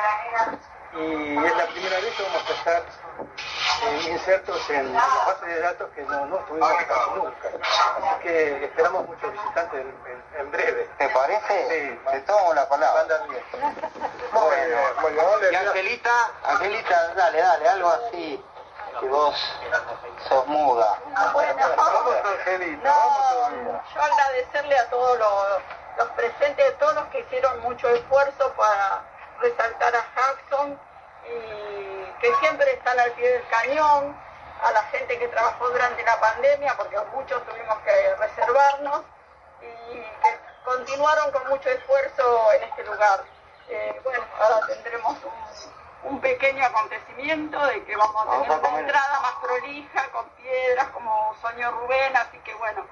y 0.98 1.38
es 1.46 1.58
la 1.58 1.68
primera 1.68 2.00
vez 2.00 2.16
que 2.16 2.24
vamos 2.24 2.43
a 2.50 2.54
estar 2.54 2.84
eh, 3.84 4.10
insertos 4.12 4.70
en 4.70 4.93
la 4.93 5.06
base 5.28 5.46
de 5.46 5.60
datos 5.60 5.89
que 5.93 6.02
no, 6.04 6.26
no 6.26 6.39
estuvimos 6.39 6.72
casi 6.88 7.10
nunca. 7.16 7.50
Así 7.98 8.24
que 8.24 8.66
esperamos 8.66 9.08
muchos 9.08 9.32
visitantes 9.32 9.86
en, 10.39 10.52
breve. 10.52 10.89
¿Te 10.98 11.10
parece? 11.10 11.68
Sí. 11.70 12.00
Te 12.12 12.20
tomo 12.22 12.54
la 12.54 12.68
palabra. 12.70 13.04
bien. 13.30 13.43
Bueno, 14.32 14.78
bueno, 15.02 15.22
y 15.52 15.56
Angelita, 15.56 16.32
Angelita, 16.46 17.14
dale, 17.16 17.41
dale, 17.41 17.70
algo 17.70 17.89
así 17.89 18.43
que 19.00 19.08
vos 19.08 19.36
sos 20.30 20.48
muda. 20.48 20.98
Bueno, 21.34 21.56
vamos 21.76 22.16
Angelita, 22.26 22.89
vamos 22.89 23.32
todavía. 23.32 23.84
Yo 23.93 24.02
agradecerle 24.02 24.80
a 24.80 24.89
todos 24.89 25.20
los, 25.20 25.62
los 25.98 26.08
presentes, 26.12 26.74
a 26.74 26.78
todos 26.78 26.96
los 26.96 27.06
que 27.08 27.20
hicieron 27.20 27.60
mucho 27.62 27.89
esfuerzo 27.89 28.54
para 28.54 29.04
resaltar 29.42 29.96
a 29.96 30.06
Jackson 30.16 30.80
y 31.26 32.22
que 32.22 32.34
siempre 32.36 32.72
están 32.74 33.00
al 33.00 33.12
pie 33.14 33.30
del 33.30 33.48
cañón, 33.48 34.16
a 34.62 34.72
la 34.72 34.84
gente 34.84 35.20
que 35.20 35.28
trabajó 35.28 35.70
durante 35.70 36.04
la 36.04 36.20
pandemia, 36.20 36.76
porque 36.78 36.98
muchos 37.14 37.46
tuvimos 37.46 37.78
que 37.80 38.16
reservarnos, 38.16 39.02
y 39.62 39.96
que 39.96 40.40
continuaron 40.64 41.32
con 41.32 41.48
mucho 41.50 41.70
esfuerzo 41.70 42.54
en 42.54 42.64
este 42.64 42.84
lugar. 42.84 43.24
Eh, 43.68 44.00
bueno, 44.04 44.24
ahora 44.40 44.66
tendremos 44.68 45.18
un, 46.04 46.20
pequeño 46.22 46.66
acontecimiento 46.66 47.64
de 47.68 47.84
que 47.84 47.96
vamos 47.96 48.28
a 48.28 48.42
tener 48.42 48.60
una 48.60 48.80
entrada 48.80 49.20
más 49.22 49.34
prolija, 49.42 50.12
con 50.12 50.28
piedras, 50.30 50.88
como 50.90 51.36
soñó 51.42 51.72
Rubén, 51.72 52.16
así 52.16 52.40
que 52.40 52.54
bueno, 52.56 52.86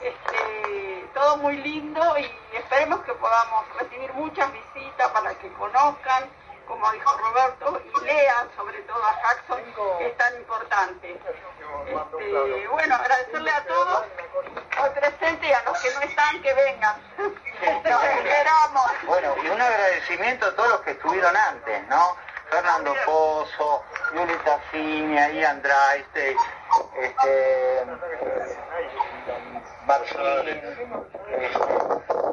este, 0.00 1.08
todo 1.14 1.36
muy 1.38 1.56
lindo 1.58 2.18
y 2.18 2.56
esperemos 2.56 3.00
que 3.02 3.12
podamos 3.14 3.64
recibir 3.78 4.12
muchas 4.14 4.50
visitas 4.52 5.08
para 5.10 5.34
que 5.34 5.52
conozcan, 5.52 6.28
como 6.66 6.90
dijo 6.92 7.18
Roberto, 7.18 7.82
y 7.84 8.04
lean 8.04 8.48
sobre 8.56 8.78
todo 8.82 9.02
a 9.04 9.22
Jackson, 9.22 9.62
que 9.98 10.06
es 10.06 10.16
tan 10.16 10.36
importante. 10.36 11.20
Este, 11.86 12.68
bueno, 12.68 12.94
agradecerle 12.94 13.50
a 13.50 13.64
todos 13.64 14.04
al 14.78 14.92
presente 14.92 15.48
y 15.48 15.52
a 15.52 15.62
los 15.64 15.80
que 15.80 15.94
no 15.94 16.00
están 16.00 16.42
que 16.42 16.54
vengan. 16.54 16.96
Los 17.84 18.04
esperamos. 18.04 18.90
Bueno, 19.06 19.34
y 19.42 19.48
un 19.48 19.60
agradecimiento 19.60 20.46
a 20.46 20.56
todos 20.56 20.70
los 20.70 20.80
que 20.80 20.92
estuvieron 20.92 21.36
antes, 21.36 21.86
¿no? 21.88 22.16
Fernando 22.50 22.94
Pozo, 23.06 23.82
Violeta 24.12 24.58
Finia, 24.70 25.30
Ian 25.30 25.62
Draiste, 25.62 26.36
este, 27.00 27.86
Martín, 29.86 30.60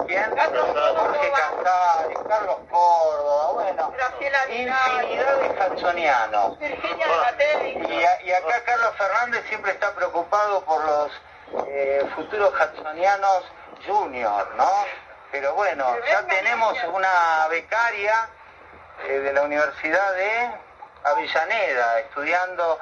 ¿quién? 0.07 0.38
Jorge 0.38 1.32
Casares, 1.32 2.18
Carlos 2.28 2.57
Córdoba, 2.70 3.51
bueno, 3.53 3.93
infinidad 4.49 5.38
de 5.38 5.55
jacksonianos. 5.55 6.57
Y, 6.61 8.28
y 8.28 8.32
acá 8.32 8.63
Carlos 8.65 8.93
Fernández 8.97 9.45
siempre 9.47 9.72
está 9.72 9.93
preocupado 9.93 10.63
por 10.65 10.84
los 10.84 11.11
eh, 11.68 12.09
futuros 12.15 12.53
jacksonianos 12.57 13.43
junior, 13.86 14.47
¿no? 14.55 14.70
Pero 15.32 15.53
bueno, 15.53 15.86
ya 16.09 16.26
tenemos 16.26 16.78
una 16.93 17.47
becaria 17.49 18.30
eh, 19.05 19.19
de 19.19 19.33
la 19.33 19.43
Universidad 19.43 20.13
de 20.15 20.51
Avellaneda, 21.03 21.99
estudiando 21.99 22.79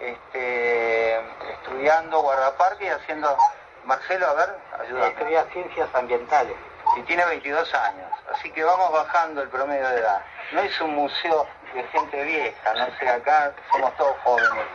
este, 0.00 1.18
estudiando 1.52 2.20
guardaparque 2.20 2.84
y 2.84 2.88
haciendo 2.88 3.36
Marcelo, 3.84 4.26
a 4.26 4.34
ver, 4.34 4.58
ayuda. 4.80 5.08
Estudia 5.08 5.44
ciencias 5.52 5.88
ambientales. 5.94 6.56
Y 6.96 7.02
tiene 7.02 7.24
22 7.24 7.74
años, 7.74 8.10
así 8.32 8.50
que 8.52 8.62
vamos 8.62 8.92
bajando 8.92 9.42
el 9.42 9.48
promedio 9.48 9.88
de 9.88 9.98
edad. 9.98 10.22
No 10.52 10.60
es 10.60 10.80
un 10.80 10.94
museo 10.94 11.46
de 11.74 11.82
gente 11.84 12.22
vieja, 12.22 12.74
no 12.74 12.86
sé, 12.98 13.08
acá 13.08 13.52
somos 13.72 13.96
todos 13.96 14.16
jóvenes. 14.24 14.66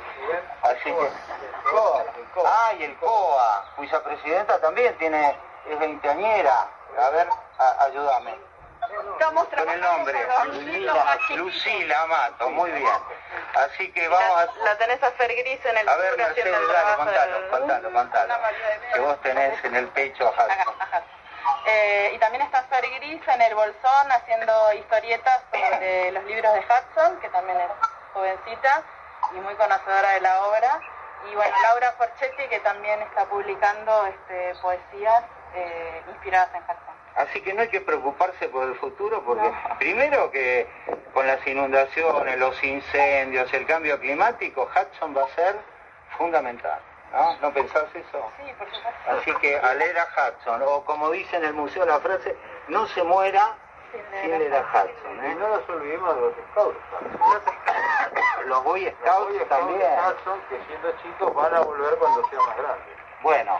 Así 0.61 0.91
que... 0.91 1.09
Ah, 2.45 2.73
y 2.77 2.83
el 2.83 2.95
COA, 2.97 3.73
cuya 3.75 4.03
presidenta 4.03 4.59
también 4.59 4.97
tiene, 4.97 5.35
es 5.69 5.79
veinteañera. 5.79 6.67
A 6.99 7.09
ver, 7.09 7.27
ayúdame. 7.79 8.35
Con 8.91 9.69
el 9.69 9.81
nombre, 9.81 10.27
Lucila, 10.45 11.17
Lucila 11.29 12.05
Mato, 12.07 12.49
muy 12.49 12.71
bien. 12.71 12.91
Así 13.53 13.91
que 13.91 14.07
vamos 14.07 14.37
a... 14.37 14.63
La 14.63 14.77
tenés 14.77 15.01
a 15.03 15.11
Fer 15.11 15.33
Gris 15.35 15.65
en 15.65 15.77
el... 15.77 15.87
A 15.89 15.95
ver, 15.97 16.17
Mercedes, 16.17 16.51
dale, 16.51 16.95
contalo, 16.95 17.49
contalo, 17.49 17.91
contalo. 17.91 18.33
Que 18.93 18.99
vos 18.99 19.21
tenés 19.21 19.63
en 19.63 19.75
el 19.75 19.87
pecho 19.89 20.33
a 20.37 20.47
eh, 21.65 22.11
y 22.15 22.17
también 22.19 22.43
está 22.43 22.63
Fer 22.63 22.85
Gris 22.99 23.21
en 23.27 23.41
el 23.41 23.55
bolsón 23.55 24.11
haciendo 24.11 24.73
historietas 24.73 25.41
sobre 25.51 26.11
los 26.13 26.23
libros 26.25 26.53
de 26.53 26.59
Hudson, 26.59 27.19
que 27.19 27.29
también 27.29 27.59
es 27.59 27.67
jovencita 28.13 28.83
y 29.33 29.39
muy 29.39 29.55
conocedora 29.55 30.11
de 30.11 30.21
la 30.21 30.45
obra. 30.45 30.79
Y 31.29 31.35
bueno, 31.35 31.55
Laura 31.63 31.91
Forchetti, 31.93 32.47
que 32.47 32.59
también 32.61 33.01
está 33.03 33.25
publicando 33.25 34.07
este, 34.07 34.55
poesías 34.61 35.23
eh, 35.53 36.03
inspiradas 36.07 36.49
en 36.55 36.63
Hudson. 36.63 36.90
Así 37.15 37.41
que 37.41 37.53
no 37.53 37.61
hay 37.61 37.67
que 37.67 37.81
preocuparse 37.81 38.47
por 38.49 38.67
el 38.67 38.75
futuro 38.75 39.21
porque 39.23 39.51
primero 39.79 40.31
que 40.31 40.67
con 41.13 41.27
las 41.27 41.45
inundaciones, 41.45 42.37
los 42.39 42.63
incendios, 42.63 43.53
el 43.53 43.65
cambio 43.65 43.99
climático, 43.99 44.69
Hudson 44.69 45.15
va 45.15 45.23
a 45.23 45.27
ser 45.29 45.55
fundamental. 46.17 46.79
¿No? 47.11 47.35
¿No 47.41 47.53
pensás 47.53 47.93
eso? 47.93 48.31
Sí, 48.37 48.53
por 48.57 48.67
supuesto. 48.71 49.11
Así 49.11 49.33
que 49.41 49.57
alera 49.57 50.07
Hudson, 50.15 50.61
o 50.65 50.85
como 50.85 51.11
dice 51.11 51.35
en 51.35 51.43
el 51.43 51.53
museo 51.53 51.85
la 51.85 51.99
frase, 51.99 52.37
no 52.69 52.87
se 52.87 53.03
muera 53.03 53.53
sin 53.91 54.31
leer 54.31 54.55
a 54.55 54.61
Hudson. 54.61 55.25
¿eh? 55.25 55.31
Y 55.31 55.35
no 55.35 55.47
nos 55.49 55.69
olvidemos 55.69 56.15
de 56.15 56.21
los 56.21 56.33
scouts. 56.51 56.77
Los 58.45 58.63
Boy 58.63 58.85
Los 58.85 58.93
Scouts 58.93 59.25
Boy 59.25 59.35
Scouts 59.35 59.49
también. 59.49 59.81
Hudson, 59.81 60.41
que 60.49 60.59
siendo 60.67 60.91
chicos 61.03 61.33
van 61.33 61.53
a 61.53 61.59
volver 61.59 61.95
cuando 61.97 62.27
sean 62.29 62.45
más 62.45 62.57
grandes. 62.57 62.95
Bueno, 63.21 63.59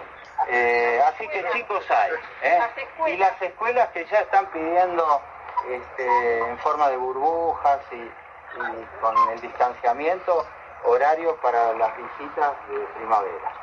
eh, 0.50 1.02
así 1.08 1.28
que 1.28 1.46
chicos 1.54 1.84
hay. 1.90 2.12
¿eh? 2.44 2.60
Y 3.08 3.18
las 3.18 3.42
escuelas 3.42 3.90
que 3.90 4.06
ya 4.06 4.20
están 4.20 4.46
pidiendo 4.48 5.22
este, 5.70 6.40
en 6.40 6.58
forma 6.60 6.90
de 6.90 6.98
burbujas 6.98 7.80
y, 7.92 7.96
y 7.96 8.86
con 9.02 9.16
el 9.30 9.42
distanciamiento 9.42 10.46
horarios 10.84 11.36
para 11.42 11.74
las 11.74 11.96
visitas 11.98 12.52
de 12.70 12.80
primavera. 12.98 13.54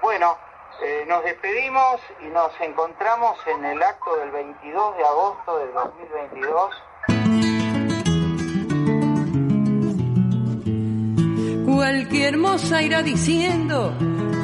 Bueno, 0.00 0.38
eh, 0.82 1.04
nos 1.08 1.24
despedimos 1.24 2.00
y 2.20 2.26
nos 2.26 2.52
encontramos 2.60 3.36
en 3.46 3.64
el 3.64 3.82
acto 3.82 4.16
del 4.16 4.30
22 4.30 4.96
de 4.96 5.04
agosto 5.04 5.58
del 5.58 5.72
2022. 5.72 6.82
Cualquier 11.66 12.36
moza 12.36 12.82
irá 12.82 13.02
diciendo 13.02 13.92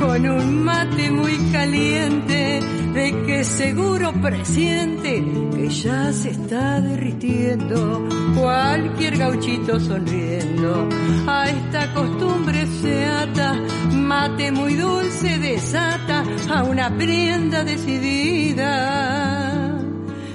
con 0.04 0.26
un 0.28 0.62
mate 0.62 1.10
muy 1.10 1.36
caliente 1.50 2.60
de 2.92 3.22
que 3.26 3.42
seguro 3.42 4.12
presiente 4.20 5.24
que 5.54 5.68
ya 5.70 6.12
se 6.12 6.28
está 6.30 6.80
derritiendo. 6.80 8.06
Cualquier 8.38 9.16
gauchito 9.16 9.80
sonriendo 9.80 10.88
a 11.26 11.48
esta 11.48 11.94
costumbre 11.94 12.66
se 12.66 13.06
ata, 13.06 13.54
mate 13.92 14.52
muy 14.52 14.74
dulce 14.74 15.38
desata 15.38 16.22
a 16.50 16.64
una 16.64 16.94
prenda 16.94 17.64
decidida, 17.64 18.62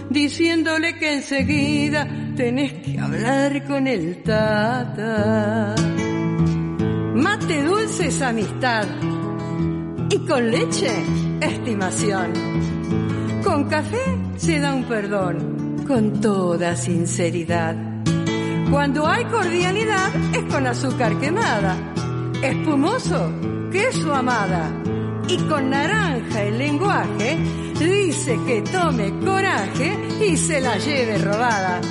diciéndole 0.09 0.97
que 0.97 1.13
enseguida 1.13 2.07
tenés 2.35 2.73
que 2.73 2.99
hablar 2.99 3.63
con 3.67 3.85
el 3.85 4.23
tata. 4.23 5.75
Mate 7.13 7.63
dulce 7.63 8.07
es 8.07 8.21
amistad 8.21 8.87
con 10.27 10.51
leche 10.51 10.91
estimación. 11.41 12.33
Con 13.43 13.65
café 13.65 14.17
se 14.37 14.59
da 14.59 14.73
un 14.73 14.83
perdón 14.83 15.83
con 15.87 16.21
toda 16.21 16.75
sinceridad. 16.75 17.75
Cuando 18.69 19.07
hay 19.07 19.25
cordialidad 19.25 20.11
es 20.35 20.43
con 20.53 20.67
azúcar 20.67 21.17
quemada, 21.19 21.75
espumoso, 22.43 23.31
queso 23.71 24.13
amada. 24.13 24.71
Y 25.27 25.37
con 25.47 25.69
naranja 25.69 26.43
el 26.43 26.57
lenguaje 26.59 27.37
dice 27.79 28.39
que 28.45 28.61
tome 28.61 29.11
coraje 29.25 29.97
y 30.21 30.37
se 30.37 30.61
la 30.61 30.77
lleve 30.77 31.17
robada. 31.17 31.81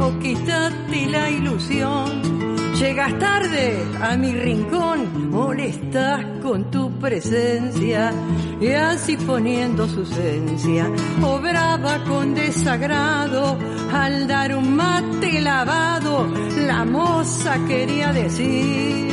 O 0.00 0.18
quítate 0.18 1.06
la 1.06 1.30
ilusión. 1.30 2.40
Llegas 2.78 3.18
tarde 3.18 3.84
a 4.00 4.16
mi 4.16 4.32
rincón, 4.32 5.30
molestas 5.30 6.24
con 6.42 6.70
tu 6.70 6.90
presencia 6.98 8.10
y 8.58 8.68
así 8.68 9.18
poniendo 9.18 9.86
su 9.86 10.02
esencia, 10.02 10.90
obraba 11.22 12.02
con 12.04 12.34
desagrado 12.34 13.58
al 13.92 14.26
dar 14.26 14.56
un 14.56 14.76
mate 14.76 15.42
lavado. 15.42 16.26
La 16.56 16.84
moza 16.86 17.58
quería 17.68 18.12
decir 18.12 19.08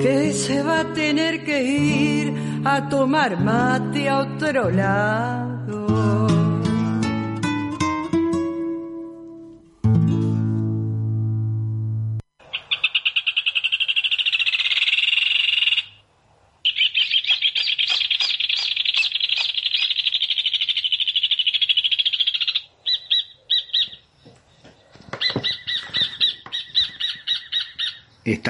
que 0.00 0.32
se 0.32 0.62
va 0.62 0.80
a 0.80 0.92
tener 0.92 1.44
que 1.44 1.62
ir 1.62 2.34
a 2.64 2.88
tomar 2.88 3.38
mate 3.40 4.08
a 4.08 4.18
otro 4.18 4.70
lado. 4.70 5.45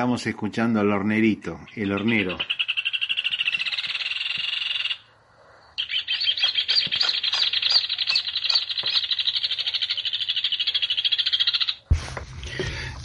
Estamos 0.07 0.27
escuchando 0.29 0.79
al 0.79 0.93
hornerito, 0.93 1.59
el 1.75 1.91
hornero. 1.91 2.39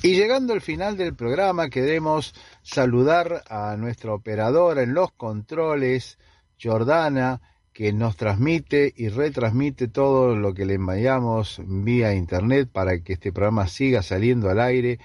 Y 0.03 0.13
llegando 0.13 0.53
al 0.53 0.61
final 0.61 0.95
del 0.95 1.15
programa, 1.15 1.71
queremos 1.71 2.35
saludar 2.61 3.45
a 3.49 3.75
nuestra 3.77 4.13
operadora 4.13 4.83
en 4.83 4.93
los 4.93 5.11
controles, 5.11 6.19
Jordana, 6.61 7.41
que 7.73 7.93
nos 7.93 8.15
transmite 8.15 8.93
y 8.95 9.09
retransmite 9.09 9.87
todo 9.87 10.35
lo 10.35 10.53
que 10.53 10.65
le 10.65 10.75
enviamos 10.75 11.59
vía 11.65 12.13
internet 12.13 12.69
para 12.71 12.99
que 12.99 13.13
este 13.13 13.31
programa 13.31 13.67
siga 13.67 14.03
saliendo 14.03 14.51
al 14.51 14.59
aire, 14.59 14.99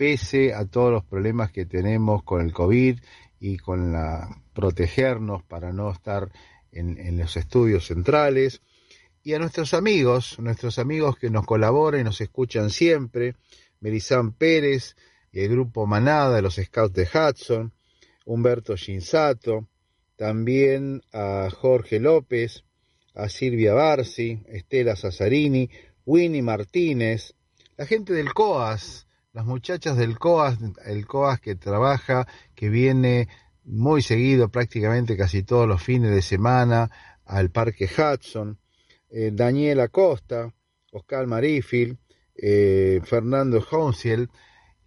pese 0.00 0.54
a 0.54 0.64
todos 0.64 0.90
los 0.90 1.04
problemas 1.04 1.52
que 1.52 1.66
tenemos 1.66 2.22
con 2.22 2.40
el 2.40 2.54
COVID 2.54 2.98
y 3.38 3.58
con 3.58 3.94
protegernos 4.54 5.42
para 5.42 5.74
no 5.74 5.90
estar 5.90 6.32
en, 6.72 7.18
los 7.18 7.36
estudios 7.36 7.88
centrales. 7.88 8.62
Y 9.22 9.34
a 9.34 9.38
nuestros 9.38 9.74
amigos, 9.74 10.38
nuestros 10.38 10.78
amigos 10.78 11.18
que 11.18 11.28
nos 11.28 11.44
colaboran 11.44 12.00
y 12.00 12.04
nos 12.04 12.18
escuchan 12.22 12.70
siempre, 12.70 13.34
Merizán 13.80 14.32
Pérez 14.32 14.96
y 15.32 15.40
el 15.40 15.50
grupo 15.50 15.86
Manada 15.86 16.36
de 16.36 16.40
los 16.40 16.54
Scouts 16.54 16.94
de 16.94 17.06
Hudson, 17.06 17.74
Humberto 18.24 18.76
Shinsato, 18.76 19.68
también 20.16 21.02
a 21.12 21.50
Jorge 21.54 22.00
López, 22.00 22.64
a 23.14 23.28
Silvia 23.28 23.74
Barsi, 23.74 24.40
Estela 24.48 24.96
Sazarini, 24.96 25.68
Winnie 26.06 26.40
Martínez, 26.40 27.34
la 27.76 27.84
gente 27.84 28.14
del 28.14 28.32
COAS, 28.32 29.06
las 29.32 29.44
muchachas 29.44 29.96
del 29.96 30.18
COAS, 30.18 30.58
el 30.84 31.06
COAS 31.06 31.40
que 31.40 31.54
trabaja, 31.54 32.26
que 32.54 32.68
viene 32.68 33.28
muy 33.64 34.02
seguido, 34.02 34.48
prácticamente 34.48 35.16
casi 35.16 35.42
todos 35.42 35.68
los 35.68 35.82
fines 35.82 36.10
de 36.10 36.22
semana, 36.22 36.90
al 37.24 37.50
Parque 37.50 37.88
Hudson, 37.88 38.58
eh, 39.08 39.30
Daniela 39.32 39.88
Costa, 39.88 40.52
Oscar 40.92 41.26
Marifil, 41.26 41.98
eh, 42.34 43.00
Fernando 43.04 43.64
Honciel, 43.70 44.28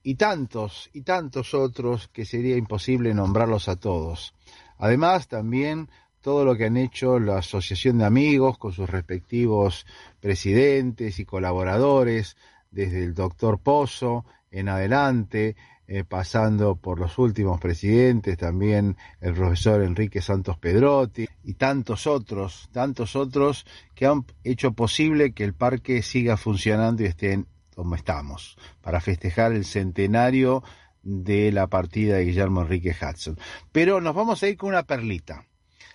y 0.06 0.16
tantos 0.16 0.90
y 0.92 1.04
tantos 1.04 1.54
otros 1.54 2.10
que 2.10 2.26
sería 2.26 2.58
imposible 2.58 3.14
nombrarlos 3.14 3.70
a 3.70 3.78
todos. 3.78 4.36
Además, 4.78 5.30
también 5.30 5.90
todo 6.20 6.44
lo 6.44 6.58
que 6.58 6.66
han 6.66 6.76
hecho 6.76 7.20
la 7.20 7.38
Asociación 7.38 8.00
de 8.00 8.06
Amigos 8.06 8.58
con 8.58 8.74
sus 8.74 8.90
respectivos 8.90 9.86
presidentes 10.20 11.20
y 11.20 11.26
colaboradores, 11.26 12.36
desde 12.74 13.04
el 13.04 13.14
doctor 13.14 13.60
Pozo 13.60 14.26
en 14.52 14.68
adelante, 14.70 15.56
eh, 15.88 16.04
pasando 16.04 16.76
por 16.76 17.00
los 17.00 17.18
últimos 17.18 17.60
presidentes, 17.60 18.38
también 18.38 18.98
el 19.22 19.34
profesor 19.34 19.82
Enrique 19.82 20.22
Santos 20.22 20.58
Pedrotti 20.58 21.28
y 21.44 21.54
tantos 21.54 22.08
otros, 22.08 22.70
tantos 22.72 23.16
otros 23.16 23.66
que 23.94 24.06
han 24.06 24.26
hecho 24.44 24.74
posible 24.74 25.34
que 25.34 25.44
el 25.44 25.54
parque 25.54 26.02
siga 26.02 26.38
funcionando 26.38 27.04
y 27.04 27.08
esté 27.08 27.46
como 27.76 27.96
estamos, 27.96 28.58
para 28.82 29.02
festejar 29.02 29.52
el 29.52 29.66
centenario 29.66 30.64
de 31.02 31.52
la 31.52 31.68
partida 31.68 32.16
de 32.16 32.26
Guillermo 32.26 32.62
Enrique 32.62 32.96
Hudson. 33.00 33.38
Pero 33.72 34.00
nos 34.00 34.16
vamos 34.16 34.42
a 34.42 34.48
ir 34.48 34.58
con 34.58 34.70
una 34.70 34.84
perlita. 34.84 35.46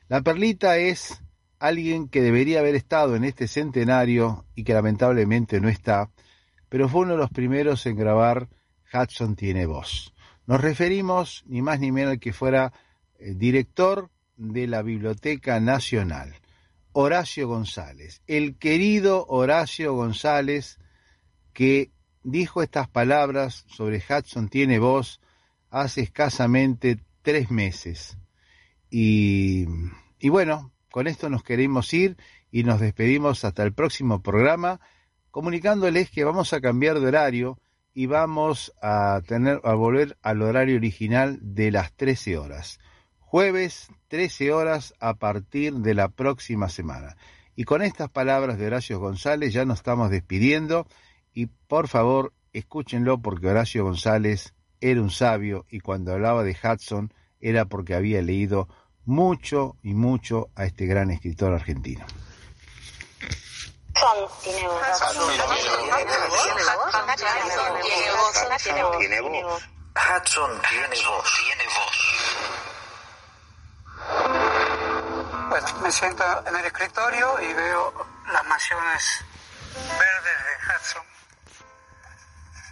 La 0.08 0.20
perlita 0.22 0.76
es 0.76 1.22
alguien 1.58 2.08
que 2.08 2.22
debería 2.22 2.60
haber 2.60 2.74
estado 2.74 3.16
en 3.16 3.24
este 3.24 3.48
centenario 3.48 4.44
y 4.54 4.64
que 4.64 4.74
lamentablemente 4.74 5.60
no 5.60 5.68
está, 5.68 6.10
pero 6.68 6.88
fue 6.88 7.02
uno 7.02 7.12
de 7.12 7.18
los 7.18 7.30
primeros 7.30 7.86
en 7.86 7.96
grabar 7.96 8.48
Hudson 8.92 9.36
tiene 9.36 9.66
voz. 9.66 10.14
Nos 10.46 10.60
referimos 10.60 11.44
ni 11.46 11.62
más 11.62 11.80
ni 11.80 11.92
menos 11.92 12.18
que 12.18 12.32
fuera 12.32 12.72
el 13.18 13.38
director 13.38 14.10
de 14.36 14.66
la 14.66 14.82
Biblioteca 14.82 15.60
Nacional, 15.60 16.34
Horacio 16.92 17.48
González, 17.48 18.22
el 18.26 18.56
querido 18.56 19.26
Horacio 19.26 19.94
González, 19.94 20.78
que 21.52 21.90
dijo 22.22 22.62
estas 22.62 22.88
palabras 22.88 23.64
sobre 23.68 23.98
Hudson 23.98 24.48
tiene 24.48 24.78
voz 24.78 25.20
hace 25.70 26.02
escasamente 26.02 26.98
tres 27.22 27.50
meses. 27.50 28.16
Y 28.90 29.66
bueno, 30.30 30.72
con 30.90 31.06
esto 31.06 31.28
nos 31.28 31.42
queremos 31.42 31.92
ir 31.92 32.16
y 32.50 32.64
nos 32.64 32.80
despedimos 32.80 33.44
hasta 33.44 33.62
el 33.62 33.72
próximo 33.72 34.22
programa, 34.22 34.80
comunicándoles 35.38 36.10
que 36.10 36.24
vamos 36.24 36.52
a 36.52 36.60
cambiar 36.60 36.98
de 36.98 37.06
horario 37.06 37.60
y 37.94 38.06
vamos 38.06 38.72
a 38.82 39.20
a 39.62 39.74
volver 39.74 40.18
al 40.20 40.42
horario 40.42 40.74
original 40.74 41.38
de 41.40 41.70
las 41.70 41.92
13 41.92 42.38
horas. 42.38 42.80
Jueves 43.20 43.86
13 44.08 44.52
horas 44.52 44.94
a 44.98 45.14
partir 45.14 45.74
de 45.74 45.94
la 45.94 46.08
próxima 46.08 46.68
semana. 46.68 47.16
Y 47.54 47.62
con 47.62 47.82
estas 47.82 48.10
palabras 48.10 48.58
de 48.58 48.66
Horacio 48.66 48.98
González 48.98 49.52
ya 49.52 49.64
nos 49.64 49.78
estamos 49.78 50.10
despidiendo 50.10 50.88
y 51.32 51.46
por 51.46 51.86
favor 51.86 52.32
escúchenlo 52.52 53.22
porque 53.22 53.46
Horacio 53.46 53.84
González 53.84 54.54
era 54.80 55.00
un 55.00 55.10
sabio 55.10 55.66
y 55.70 55.78
cuando 55.78 56.14
hablaba 56.14 56.42
de 56.42 56.56
Hudson 56.60 57.14
era 57.38 57.66
porque 57.66 57.94
había 57.94 58.20
leído 58.22 58.66
mucho 59.04 59.76
y 59.84 59.94
mucho 59.94 60.48
a 60.56 60.64
este 60.64 60.86
gran 60.86 61.12
escritor 61.12 61.52
argentino. 61.52 62.04
Tiene 64.42 64.66
voz. 68.82 68.98
Tiene 68.98 69.20
voz. 69.20 69.62
Hudson 69.94 70.60
tiene 70.68 71.04
voz. 71.04 71.24
Tiene 71.42 71.64
voz. 71.66 71.96
Bueno, 75.48 75.68
me 75.80 75.92
siento 75.92 76.24
en 76.46 76.56
el 76.56 76.64
escritorio 76.64 77.38
y 77.40 77.52
veo 77.52 78.06
las 78.32 78.44
mansiones 78.44 79.20
verdes 79.98 80.44
de 80.44 80.56
Hudson. 80.66 81.06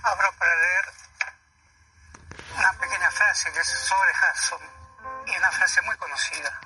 Abro 0.02 0.32
para 0.38 0.54
leer 0.54 0.84
una 2.56 2.72
pequeña 2.74 3.10
frase 3.10 3.52
que 3.52 3.60
es 3.60 3.68
sobre 3.68 4.12
Hudson 4.12 4.60
y 5.26 5.36
una 5.36 5.50
frase 5.50 5.82
muy 5.82 5.96
conocida. 5.96 6.60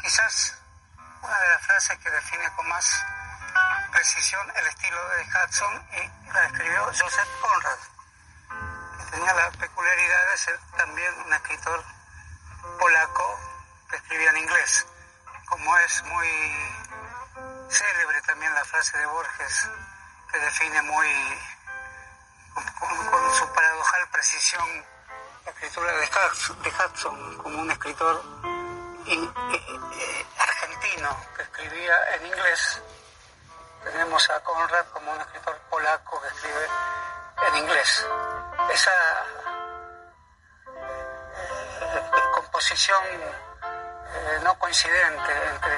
Quizás 0.00 0.54
una 1.22 1.38
de 1.38 1.48
las 1.48 1.66
frases 1.66 1.98
que 1.98 2.10
define 2.10 2.50
con 2.56 2.68
más 2.68 3.04
precisión 3.92 4.50
el 4.56 4.66
estilo 4.66 5.08
de 5.10 5.22
Hudson 5.22 5.88
y 5.92 6.32
la 6.32 6.44
escribió 6.46 6.84
Joseph 6.86 7.28
Conrad, 7.40 7.78
que 8.98 9.10
tenía 9.12 9.34
la 9.34 9.50
peculiaridad 9.52 10.30
de 10.30 10.38
ser 10.38 10.58
también 10.76 11.14
un 11.26 11.32
escritor 11.32 11.84
polaco 12.78 13.38
que 13.90 13.96
escribía 13.96 14.30
en 14.30 14.38
inglés. 14.38 14.86
Como 15.46 15.76
es 15.78 16.02
muy 16.04 16.28
célebre 17.68 18.22
también 18.22 18.54
la 18.54 18.64
frase 18.64 18.96
de 18.96 19.06
Borges, 19.06 19.68
que 20.32 20.38
define 20.38 20.82
muy 20.82 21.08
con, 22.80 23.34
su 23.34 23.52
paradojal 23.52 24.08
precisión 24.08 24.86
la 25.44 25.50
escritura 25.50 25.92
de 25.92 26.08
Hudson 26.70 27.38
como 27.38 27.60
un 27.60 27.70
escritor 27.70 28.22
argentino 30.38 31.16
que 31.36 31.42
escribía 31.42 32.14
en 32.14 32.26
inglés. 32.26 32.82
Tenemos 33.84 34.30
a 34.30 34.40
Conrad 34.40 34.86
como 34.92 35.12
un 35.12 35.20
escritor 35.20 35.56
polaco 35.68 36.20
que 36.20 36.28
escribe 36.28 36.66
en 37.48 37.56
inglés. 37.56 38.06
Esa 38.72 38.90
eh, 40.66 42.10
composición 42.34 43.02
eh, 43.02 44.40
no 44.44 44.58
coincidente 44.58 45.32
entre 45.48 45.74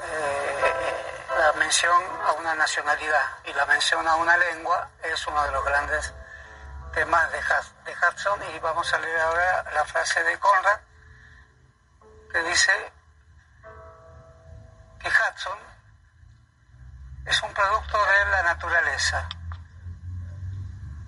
eh, 0.00 1.28
la 1.38 1.52
mención 1.54 2.02
a 2.24 2.32
una 2.32 2.54
nacionalidad 2.54 3.22
y 3.44 3.52
la 3.52 3.66
mención 3.66 4.06
a 4.08 4.14
una 4.16 4.36
lengua 4.38 4.88
es 5.02 5.26
uno 5.26 5.42
de 5.44 5.52
los 5.52 5.64
grandes 5.64 6.14
temas 6.94 7.30
de, 7.32 7.38
de 7.38 7.96
Hudson 7.96 8.42
y 8.54 8.58
vamos 8.60 8.92
a 8.92 8.98
leer 8.98 9.20
ahora 9.20 9.64
la 9.74 9.84
frase 9.84 10.24
de 10.24 10.38
Conrad 10.38 10.80
que 12.32 12.42
dice 12.42 12.72
que 15.00 15.08
Hudson 15.08 15.67
es 17.28 17.42
un 17.42 17.52
producto 17.52 17.98
de 18.06 18.30
la 18.30 18.42
naturaleza 18.42 19.28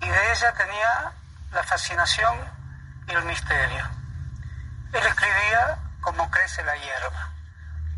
y 0.01 0.07
de 0.07 0.31
ella 0.31 0.53
tenía 0.53 1.11
la 1.51 1.63
fascinación 1.63 2.37
y 3.07 3.11
el 3.11 3.23
misterio. 3.23 3.89
Él 4.93 5.05
escribía 5.05 5.79
como 6.01 6.29
crece 6.29 6.63
la 6.63 6.75
hierba. 6.75 7.29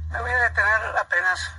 Me 0.09 0.21
voy 0.21 0.31
a 0.31 0.37
detener 0.37 0.97
apenas 0.97 1.51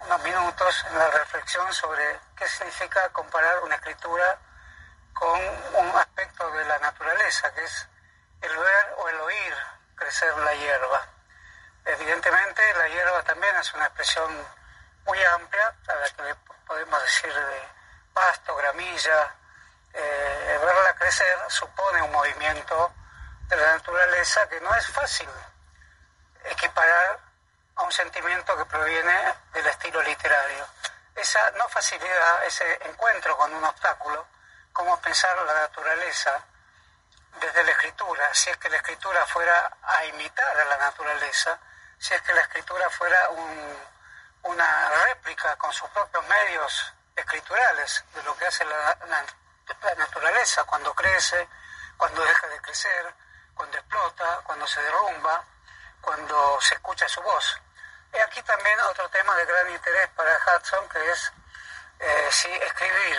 unos 0.00 0.22
minutos 0.24 0.86
en 0.90 0.98
la 0.98 1.08
reflexión 1.10 1.72
sobre 1.72 2.18
qué 2.36 2.48
significa 2.48 3.08
comparar 3.10 3.62
una 3.62 3.76
escritura 3.76 4.38
con 5.12 5.38
un 5.38 5.96
aspecto 5.96 6.50
de 6.50 6.64
la 6.64 6.78
naturaleza, 6.80 7.52
que 7.54 7.64
es 7.64 7.88
el 8.40 8.56
ver 8.56 8.94
o 8.98 9.08
el 9.08 9.20
oír 9.20 9.54
crecer 9.94 10.36
la 10.38 10.54
hierba. 10.54 11.06
Evidentemente 11.84 12.62
la 12.74 12.88
hierba 12.88 13.22
también 13.22 13.54
es 13.56 13.72
una 13.74 13.84
expresión 13.84 14.59
muy 15.06 15.22
amplia, 15.24 15.74
a 15.88 15.94
la 15.94 16.08
que 16.08 16.34
podemos 16.66 17.02
decir 17.02 17.32
de 17.32 17.68
pasto, 18.12 18.54
gramilla. 18.56 19.34
Eh, 19.92 20.58
verla 20.64 20.94
crecer 20.94 21.36
supone 21.48 22.00
un 22.02 22.12
movimiento 22.12 22.92
de 23.48 23.56
la 23.56 23.72
naturaleza 23.72 24.48
que 24.48 24.60
no 24.60 24.72
es 24.76 24.86
fácil 24.86 25.28
equiparar 26.44 27.18
a 27.74 27.82
un 27.82 27.92
sentimiento 27.92 28.56
que 28.56 28.64
proviene 28.66 29.34
del 29.52 29.66
estilo 29.66 30.00
literario. 30.02 30.66
Esa 31.16 31.50
no 31.52 31.68
facilidad, 31.68 32.44
ese 32.44 32.78
encuentro 32.84 33.36
con 33.36 33.52
un 33.52 33.64
obstáculo, 33.64 34.26
como 34.72 35.00
pensar 35.00 35.36
la 35.42 35.54
naturaleza 35.54 36.40
desde 37.40 37.64
la 37.64 37.70
escritura, 37.72 38.32
si 38.34 38.50
es 38.50 38.56
que 38.58 38.68
la 38.68 38.76
escritura 38.76 39.26
fuera 39.26 39.76
a 39.82 40.04
imitar 40.04 40.60
a 40.60 40.64
la 40.64 40.76
naturaleza, 40.76 41.58
si 41.98 42.14
es 42.14 42.22
que 42.22 42.32
la 42.32 42.42
escritura 42.42 42.88
fuera 42.90 43.28
una 44.42 44.88
réplica 45.06 45.56
con 45.56 45.72
sus 45.72 45.88
propios 45.90 46.26
medios 46.26 46.92
escriturales 47.16 48.04
de 48.14 48.22
lo 48.22 48.36
que 48.36 48.46
hace 48.46 48.64
la, 48.64 48.96
naturaleza 49.96 50.64
cuando 50.64 50.92
crece, 50.94 51.48
cuando 51.96 52.22
deja 52.24 52.46
de 52.48 52.60
crecer, 52.60 53.14
cuando 53.54 53.76
explota, 53.78 54.40
cuando 54.44 54.66
se 54.66 54.82
derrumba, 54.82 55.44
cuando 56.00 56.60
se 56.60 56.74
escucha 56.74 57.08
su 57.08 57.20
voz. 57.22 57.60
Y 58.12 58.18
aquí 58.18 58.42
también 58.42 58.80
otro 58.80 59.08
tema 59.10 59.34
de 59.36 59.44
gran 59.44 59.70
interés 59.70 60.08
para 60.10 60.36
Hudson, 60.36 60.88
que 60.88 61.10
es 61.10 61.32
eh, 62.00 62.28
si 62.30 62.48
escribir 62.48 63.16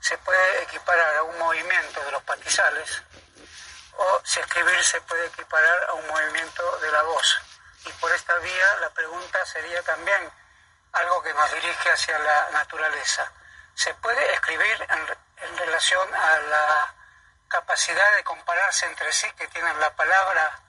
se 0.00 0.16
puede 0.18 0.62
equiparar 0.62 1.16
a 1.16 1.22
un 1.24 1.38
movimiento 1.38 2.00
de 2.04 2.12
los 2.12 2.22
pastizales 2.22 3.02
o 3.96 4.20
si 4.24 4.40
escribir 4.40 4.82
se 4.84 5.00
puede 5.02 5.26
equiparar 5.26 5.84
a 5.88 5.94
un 5.94 6.06
movimiento 6.06 6.78
de 6.78 6.90
la 6.92 7.02
voz. 7.02 7.40
Y 7.86 7.92
por 7.92 8.12
esta 8.12 8.34
vía 8.38 8.76
la 8.80 8.90
pregunta 8.90 9.44
sería 9.46 9.82
también 9.82 10.30
algo 10.92 11.22
que 11.22 11.32
nos 11.34 11.52
dirige 11.52 11.90
hacia 11.90 12.18
la 12.18 12.50
naturaleza. 12.50 13.30
¿Se 13.74 13.94
puede 13.94 14.32
escribir 14.32 14.86
en, 14.90 15.56
relación 15.58 16.14
a 16.14 16.38
la 16.38 16.94
capacidad 17.48 18.16
de 18.16 18.24
compararse 18.24 18.86
entre 18.86 19.12
sí 19.12 19.30
que 19.32 19.46
tienen 19.48 19.78
la 19.80 19.94
palabra 19.94 20.60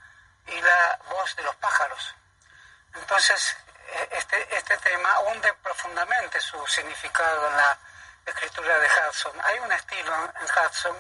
y 0.48 0.62
la 0.62 1.00
voz 1.10 1.36
de 1.36 1.44
los 1.44 1.56
pájaros. 1.58 2.16
Entonces, 2.94 3.58
e, 3.88 4.10
este, 4.12 4.56
este 4.56 4.78
tema 4.78 5.20
hunde 5.20 5.54
profundamente 5.56 6.40
su 6.40 6.66
significado 6.68 7.48
en 7.50 7.58
la 7.58 7.78
escritura 8.26 8.78
de 8.80 8.88
Hudson. 8.88 9.42
Hay 9.44 9.60
un 9.60 9.72
estilo 9.72 10.14
en 10.16 10.46
Hudson 10.46 10.98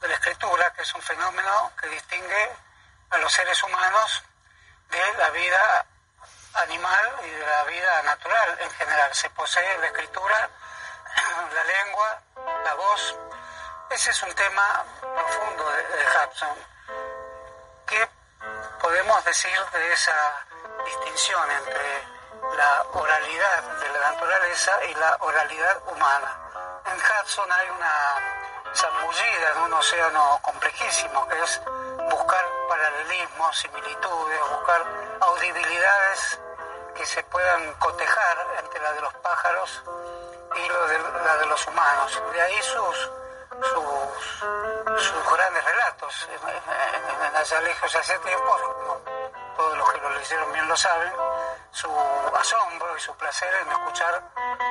de 0.00 0.08
la 0.08 0.14
escritura 0.14 0.72
que 0.72 0.82
es 0.82 0.94
un 0.94 1.02
fenómeno 1.02 1.72
que 1.80 1.88
distingue 1.88 2.50
a 3.10 3.18
los 3.18 3.32
seres 3.32 3.62
humanos 3.62 4.22
de 4.92 5.14
la 5.18 5.30
vida 5.30 5.86
animal 6.54 7.12
y 7.24 7.30
de 7.30 7.46
la 7.46 7.64
vida 7.64 8.02
natural 8.02 8.58
en 8.60 8.70
general. 8.72 9.14
Se 9.14 9.30
posee 9.30 9.78
la 9.78 9.86
escritura, 9.86 10.50
la 11.54 11.64
lengua, 11.64 12.22
la 12.64 12.74
voz, 12.74 13.16
ese 13.90 14.10
es 14.10 14.22
un 14.22 14.34
tema 14.34 14.84
profundo 15.00 15.70
de, 15.70 15.82
Hudson. 16.06 16.56
¿Qué 17.86 18.08
podemos 18.80 19.24
decir 19.24 19.58
de 19.72 19.92
esa 19.92 20.46
distinción 20.84 21.50
entre 21.50 22.02
la 22.56 22.82
oralidad 22.92 23.62
de 23.62 23.88
la 23.88 24.12
naturaleza 24.12 24.84
y 24.84 24.94
la 24.94 25.16
oralidad 25.20 25.88
humana? 25.88 26.38
En 26.86 26.98
Hudson 26.98 27.50
hay 27.50 27.68
una 27.70 28.74
zambullida 28.74 29.52
en 29.52 29.58
un 29.58 29.72
océano 29.74 30.38
complejísimo, 30.42 31.28
que 31.28 31.42
es 31.42 31.60
buscar 32.10 32.44
similitudes, 33.52 34.40
buscar 34.50 34.82
audibilidades 35.20 36.40
que 36.94 37.06
se 37.06 37.22
puedan 37.24 37.74
cotejar 37.74 38.46
entre 38.58 38.80
la 38.80 38.92
de 38.92 39.00
los 39.00 39.14
pájaros 39.14 39.82
y 40.56 40.68
la 40.68 41.36
de 41.36 41.46
los 41.46 41.66
humanos. 41.66 42.22
De 42.32 42.40
ahí 42.40 42.62
sus 42.62 43.10
sus, 43.60 45.32
grandes 45.32 45.64
relatos. 45.64 46.28
En, 46.32 47.64
lejos 47.64 47.94
hace 47.96 48.18
tiempo, 48.20 48.56
como 48.76 49.00
todos 49.56 49.76
los 49.76 49.92
que 49.92 50.00
lo 50.00 50.10
leyeron 50.10 50.52
bien 50.52 50.68
lo 50.68 50.76
saben, 50.76 51.12
su 51.72 51.88
asombro 52.38 52.96
y 52.96 53.00
su 53.00 53.14
placer 53.16 53.52
en 53.54 53.72
escuchar 53.72 54.22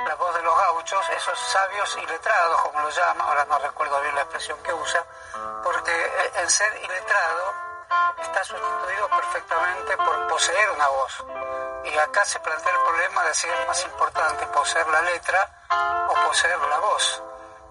la 0.07 0.15
voz 0.15 0.33
de 0.35 0.41
los 0.41 0.57
gauchos, 0.57 1.09
esos 1.09 1.37
sabios 1.39 1.97
iletrados, 1.97 2.61
como 2.61 2.79
lo 2.79 2.89
llama, 2.89 3.25
ahora 3.25 3.45
no 3.45 3.59
recuerdo 3.59 4.01
bien 4.01 4.15
la 4.15 4.21
expresión 4.21 4.57
que 4.63 4.73
usa, 4.73 5.03
porque 5.63 6.31
el 6.37 6.49
ser 6.49 6.75
iletrado 6.83 7.70
está 8.21 8.43
sustituido 8.43 9.07
perfectamente 9.09 9.97
por 9.97 10.27
poseer 10.27 10.69
una 10.71 10.87
voz. 10.87 11.25
Y 11.83 11.97
acá 11.97 12.25
se 12.25 12.39
plantea 12.39 12.71
el 12.71 12.81
problema 12.81 13.23
de 13.25 13.33
si 13.33 13.47
es 13.47 13.67
más 13.67 13.83
importante 13.83 14.45
poseer 14.47 14.87
la 14.87 15.01
letra 15.01 15.49
o 16.09 16.27
poseer 16.27 16.59
la 16.59 16.77
voz. 16.79 17.23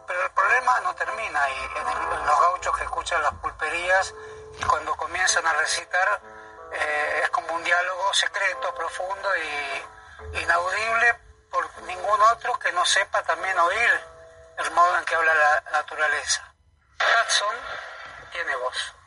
Pero 0.06 0.22
el 0.22 0.30
problema 0.30 0.80
no 0.80 0.94
termina 0.94 1.42
ahí, 1.42 1.70
en, 1.76 2.26
los 2.26 2.40
gauchos 2.40 2.76
que 2.76 2.84
escuchan 2.84 3.22
las 3.22 3.34
pulperías 3.34 4.14
y 4.58 4.64
cuando 4.64 4.94
comienzan 4.96 5.46
a 5.46 5.52
recitar 5.54 6.20
eh, 6.72 7.20
es 7.24 7.30
como 7.30 7.54
un 7.54 7.64
diálogo 7.64 8.12
secreto, 8.12 8.74
profundo 8.74 9.28
y 9.36 10.40
inaudible 10.42 11.14
por 11.50 11.82
ningún 11.82 12.20
otro 12.22 12.58
que 12.58 12.72
no 12.72 12.84
sepa 12.84 13.22
también 13.22 13.58
oír 13.58 14.00
el 14.58 14.70
modo 14.72 14.98
en 14.98 15.04
que 15.04 15.14
habla 15.14 15.34
la 15.34 15.70
naturaleza. 15.70 16.52
Hudson 16.98 17.56
tiene 18.32 18.54
voz. 18.56 18.99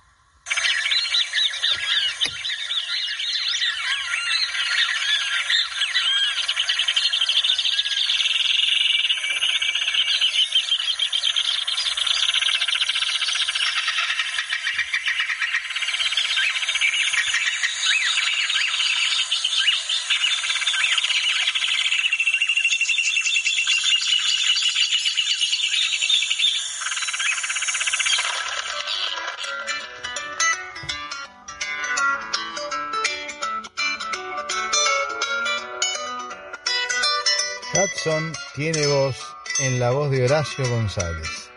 Hudson 37.73 38.31
tiene 38.53 38.85
voz 38.85 39.17
en 39.57 39.79
la 39.79 39.89
voz 39.89 40.11
de 40.11 40.25
Horacio 40.25 40.63
González, 40.69 41.49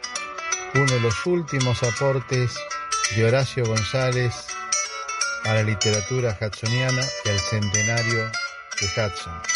uno 0.75 0.91
de 0.91 1.01
los 1.01 1.27
últimos 1.27 1.83
aportes 1.83 2.55
de 3.15 3.27
Horacio 3.27 3.67
González 3.67 4.35
a 5.45 5.53
la 5.53 5.63
literatura 5.63 6.37
hudsoniana 6.41 7.03
y 7.25 7.29
al 7.29 7.39
centenario 7.39 8.25
de 8.25 8.87
Hudson. 8.97 9.56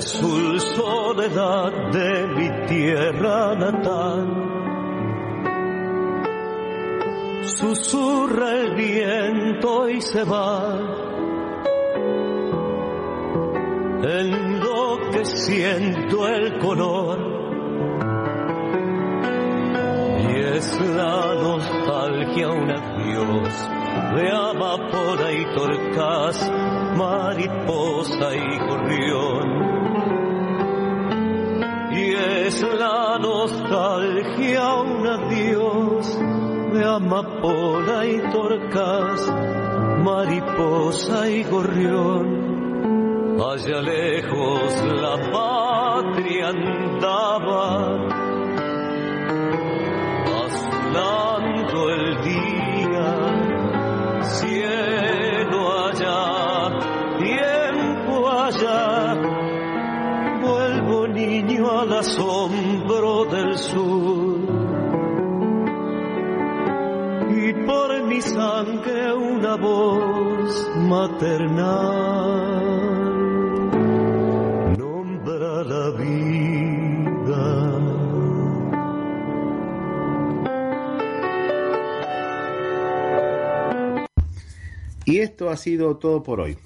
Azul 0.00 0.58
soledad 0.58 1.92
de 1.92 2.26
mi 2.36 2.48
tierra 2.66 3.54
natal. 3.54 4.26
Susurra 7.44 8.50
el 8.62 8.74
viento 8.76 9.88
y 9.90 10.00
se 10.00 10.24
va, 10.24 10.78
enloqueciendo 14.22 16.28
el 16.28 16.58
color. 16.58 17.18
Y 20.22 20.24
es 20.56 20.80
la 20.80 21.34
nostalgia 21.46 22.48
un 22.48 22.70
adiós 22.70 23.68
de 24.14 24.30
amapola 24.30 25.32
y 25.32 25.44
torcas, 25.54 26.50
mariposa 26.96 28.34
y 28.34 28.58
gorrión. 28.66 29.79
Es 32.50 32.62
la 32.62 33.16
nostalgia 33.16 34.74
un 34.82 35.06
adiós 35.06 36.18
de 36.72 36.84
amapola 36.84 38.04
y 38.04 38.18
torcas, 38.32 39.32
mariposa 40.02 41.28
y 41.28 41.44
gorrión. 41.44 42.26
Allá 43.40 43.80
lejos 43.82 44.84
la 45.04 45.14
patria 45.30 46.48
andaba, 46.48 47.68
azulando 50.42 51.90
el 51.96 52.04
día 52.30 53.08
cielo 54.24 55.60
allá, 55.86 56.20
tiempo 57.16 58.28
allá, 58.28 59.14
vuelvo 60.42 61.06
niño 61.06 61.70
al 61.80 61.92
asombro 61.92 62.39
maternal 70.90 72.50
nombra 74.76 75.62
la 75.62 75.90
vida. 75.90 77.46
Y 85.04 85.18
esto 85.18 85.50
ha 85.50 85.56
sido 85.56 85.96
todo 85.98 86.24
por 86.24 86.40
hoy. 86.40 86.58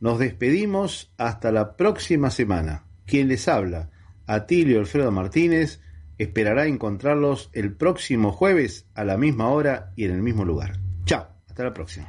Nos 0.00 0.18
despedimos 0.18 1.12
hasta 1.18 1.52
la 1.52 1.76
próxima 1.76 2.30
semana. 2.30 2.86
Quien 3.04 3.28
les 3.28 3.48
habla, 3.48 3.90
Atilio 4.26 4.80
Alfredo 4.80 5.12
Martínez, 5.12 5.82
esperará 6.16 6.66
encontrarlos 6.66 7.50
el 7.52 7.74
próximo 7.76 8.32
jueves 8.32 8.86
a 8.94 9.04
la 9.04 9.18
misma 9.18 9.48
hora 9.48 9.92
y 9.94 10.06
en 10.06 10.12
el 10.12 10.22
mismo 10.22 10.46
lugar. 10.46 10.78
Chao, 11.04 11.28
hasta 11.46 11.64
la 11.64 11.74
próxima. 11.74 12.08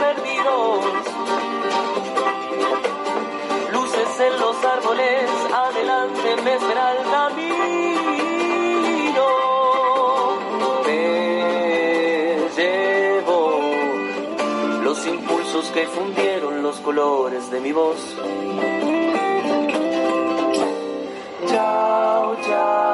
perdidos. 0.00 0.84
Luces 3.72 4.20
en 4.20 4.40
los 4.40 4.56
árboles, 4.64 5.30
adelante 5.54 6.36
me 6.44 6.54
espera 6.54 6.92
el 6.96 7.02
camino. 7.10 7.50
Me 10.86 12.38
llevo 12.56 13.60
los 14.82 15.06
impulsos 15.06 15.66
que 15.74 15.86
fundieron 15.86 16.62
los 16.62 16.76
colores 16.80 17.50
de 17.50 17.60
mi 17.60 17.72
voz. 17.72 18.16
Chao, 21.46 22.36
chao. 22.46 22.89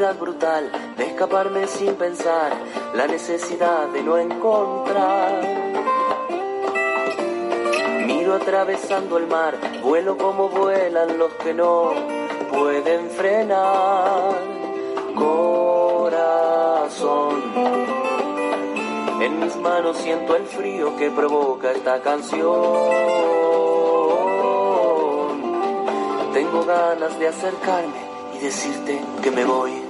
Necesidad 0.00 0.18
brutal 0.18 0.72
de 0.96 1.04
escaparme 1.04 1.66
sin 1.66 1.94
pensar, 1.94 2.52
la 2.94 3.06
necesidad 3.06 3.86
de 3.88 4.02
no 4.02 4.16
encontrar. 4.16 5.42
Miro 8.06 8.34
atravesando 8.34 9.18
el 9.18 9.26
mar, 9.26 9.58
vuelo 9.82 10.16
como 10.16 10.48
vuelan 10.48 11.18
los 11.18 11.34
que 11.34 11.52
no 11.52 11.92
pueden 12.50 13.10
frenar. 13.10 14.38
Corazón, 15.14 16.62
en 19.20 19.38
mis 19.38 19.54
manos 19.56 19.98
siento 19.98 20.34
el 20.34 20.46
frío 20.46 20.96
que 20.96 21.10
provoca 21.10 21.72
esta 21.72 22.00
canción. 22.00 22.48
Tengo 26.32 26.64
ganas 26.64 27.18
de 27.18 27.28
acercarme 27.28 28.00
y 28.34 28.38
decirte 28.38 28.98
que 29.22 29.30
me 29.30 29.44
voy. 29.44 29.89